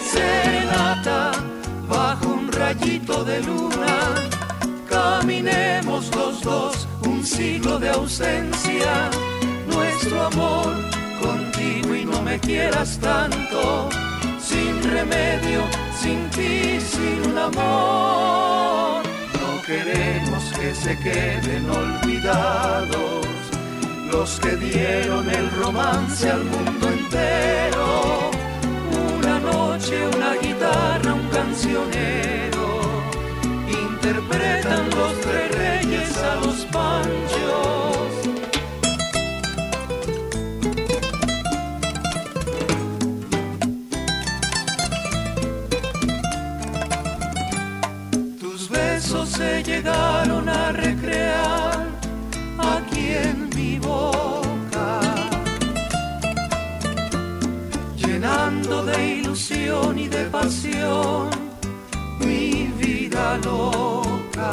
serenata 0.01 1.31
bajo 1.87 2.27
un 2.27 2.51
rayito 2.51 3.23
de 3.23 3.41
luna, 3.41 4.13
caminemos 4.89 6.13
los 6.15 6.41
dos 6.41 6.87
un 7.05 7.25
siglo 7.25 7.79
de 7.79 7.89
ausencia, 7.89 9.09
nuestro 9.67 10.23
amor 10.23 10.73
contigo 11.21 11.95
y 11.95 12.05
no 12.05 12.21
me 12.21 12.39
quieras 12.39 12.97
tanto, 12.99 13.89
sin 14.39 14.83
remedio, 14.83 15.63
sin 15.99 16.29
ti, 16.29 16.79
sin 16.79 17.37
amor. 17.37 19.03
No 19.33 19.61
queremos 19.65 20.43
que 20.57 20.73
se 20.73 20.97
queden 20.99 21.69
olvidados 21.69 23.26
los 24.11 24.39
que 24.39 24.55
dieron 24.55 25.29
el 25.29 25.51
romance 25.51 26.29
al 26.29 26.43
mundo 26.43 26.89
entero. 26.89 28.31
Una 29.17 29.39
noche, 29.39 30.07
una 30.15 30.33
guitarra, 30.35 31.13
un 31.13 31.27
cancionero, 31.29 32.65
interpretan 33.67 34.89
los 34.91 35.21
tres 35.21 35.51
reyes 35.55 36.17
a 36.17 36.35
los 36.35 36.65
panchos. 36.65 38.11
Tus 48.39 48.69
besos 48.69 49.29
se 49.29 49.63
llegaron 49.63 50.49
a 50.49 50.71
mi 62.19 62.67
vida 62.77 63.37
loca. 63.43 64.51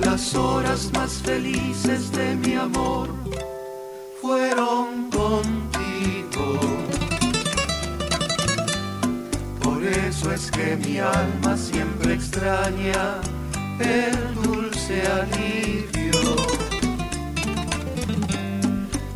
La 0.00 0.12
las 0.12 0.34
horas 0.34 0.90
más 0.92 1.12
felices 1.24 2.10
de 2.12 2.36
mi 2.36 2.54
amor 2.54 3.08
fueron 4.20 5.10
contigo. 5.10 6.60
Por 9.62 9.82
eso 9.82 10.32
es 10.32 10.50
que 10.50 10.76
mi 10.76 10.98
alma 10.98 11.56
siempre 11.56 12.14
extraña 12.14 13.20
el 13.80 14.34
dulce 14.42 15.02
alivio. 15.20 16.36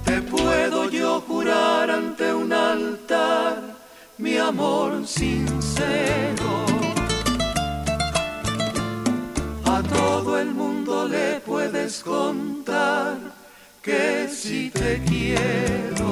Te 0.05 0.21
puedo 0.23 0.91
yo 0.91 1.21
jurar 1.27 1.91
un 2.33 2.53
altar 2.53 3.72
mi 4.18 4.37
amor 4.37 5.07
sincero. 5.07 6.64
A 9.64 9.83
todo 9.83 10.39
el 10.39 10.53
mundo 10.53 11.09
le 11.09 11.41
puedes 11.41 12.03
contar 12.03 13.18
que 13.83 14.28
si 14.28 14.70
te 14.70 15.03
quiero. 15.05 16.11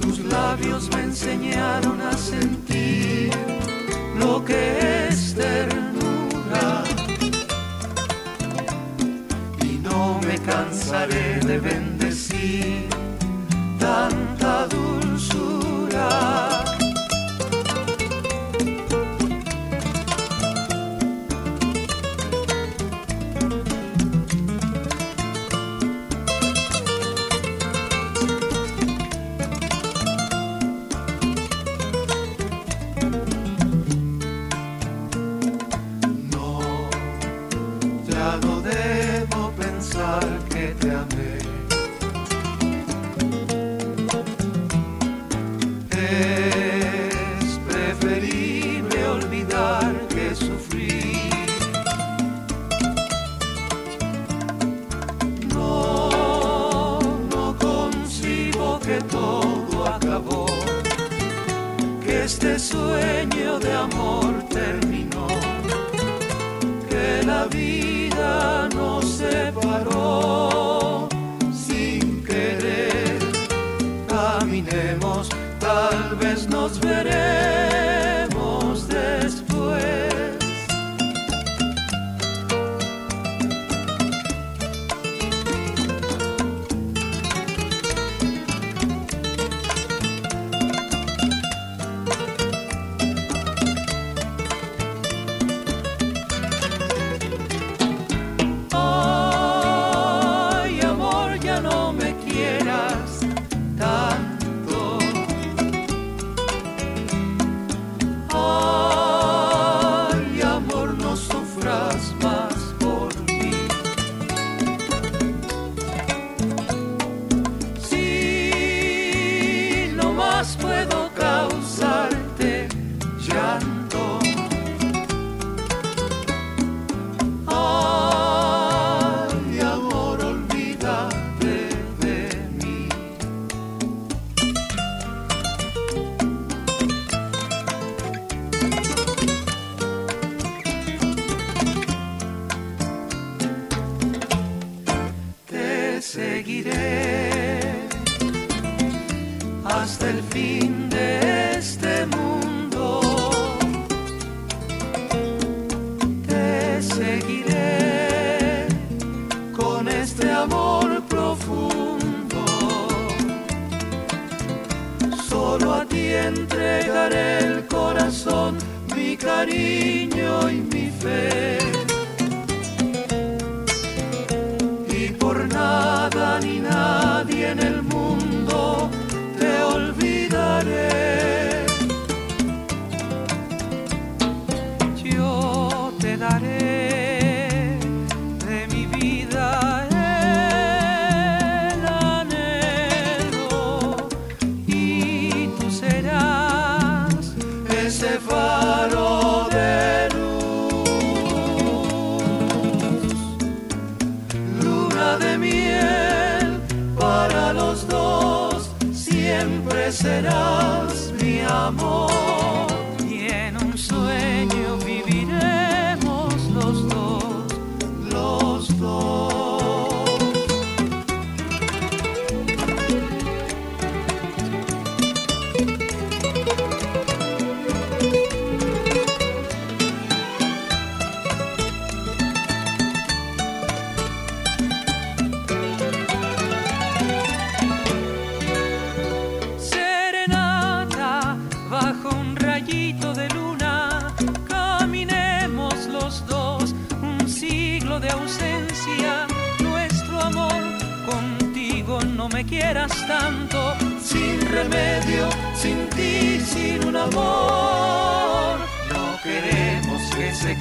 Tus 0.00 0.20
labios 0.20 0.88
me 0.94 1.02
enseñaron 1.02 2.00
a 2.00 2.12
sentir 2.16 3.30
lo 4.18 4.42
que 4.44 5.08
es 5.08 5.34
ternura. 5.34 6.84
Y 9.62 9.78
no 9.78 10.20
me 10.26 10.38
cansaré 10.38 11.40
de 11.40 11.58
bendecir 11.58 12.95
tanta 13.86 14.66
dulzura. 14.66 16.55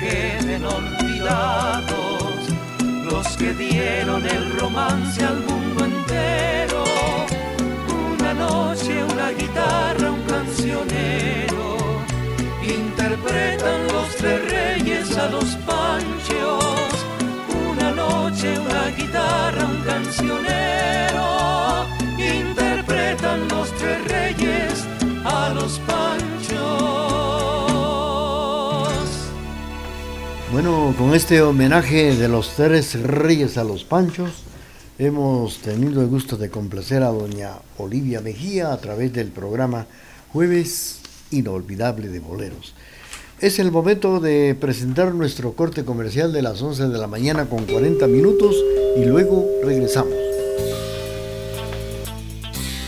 Queden 0.05 0.63
olvidados 0.65 2.33
los 3.11 3.27
que 3.37 3.53
dieron 3.53 4.25
el 4.25 4.43
romance 4.59 5.23
al 5.23 5.39
mundo 5.49 5.85
entero. 5.85 6.83
Una 8.13 8.33
noche, 8.33 9.03
una 9.03 9.29
guitarra, 9.31 10.11
un 10.11 10.23
cancionero, 10.23 11.77
interpretan 12.61 13.79
los 13.93 14.07
tres 14.17 14.39
reyes 14.51 15.17
a 15.17 15.27
los 15.29 15.49
panchos. 15.69 16.89
Una 17.69 17.91
noche, 17.91 18.59
una 18.59 18.85
guitarra, 18.97 19.65
un 19.65 19.81
cancionero, 19.91 21.25
interpretan 22.17 23.47
los 23.47 23.71
tres 23.79 23.99
reyes 24.07 24.54
Bueno, 30.55 30.95
con 30.97 31.13
este 31.13 31.41
homenaje 31.41 32.15
de 32.15 32.29
los 32.29 32.51
tres 32.51 32.97
reyes 33.03 33.57
a 33.57 33.65
los 33.65 33.83
panchos, 33.83 34.43
hemos 34.97 35.57
tenido 35.57 36.01
el 36.01 36.07
gusto 36.07 36.37
de 36.37 36.49
complacer 36.49 37.03
a 37.03 37.09
doña 37.09 37.57
Olivia 37.77 38.21
Mejía 38.21 38.71
a 38.71 38.77
través 38.77 39.11
del 39.11 39.31
programa 39.31 39.85
Jueves 40.31 41.01
Inolvidable 41.29 42.07
de 42.07 42.19
Boleros. 42.21 42.73
Es 43.41 43.59
el 43.59 43.69
momento 43.69 44.21
de 44.21 44.55
presentar 44.57 45.13
nuestro 45.13 45.51
corte 45.55 45.83
comercial 45.83 46.31
de 46.31 46.43
las 46.43 46.61
11 46.61 46.87
de 46.87 46.99
la 46.99 47.07
mañana 47.07 47.49
con 47.49 47.65
40 47.65 48.07
minutos 48.07 48.55
y 48.95 49.03
luego 49.03 49.45
regresamos. 49.61 50.24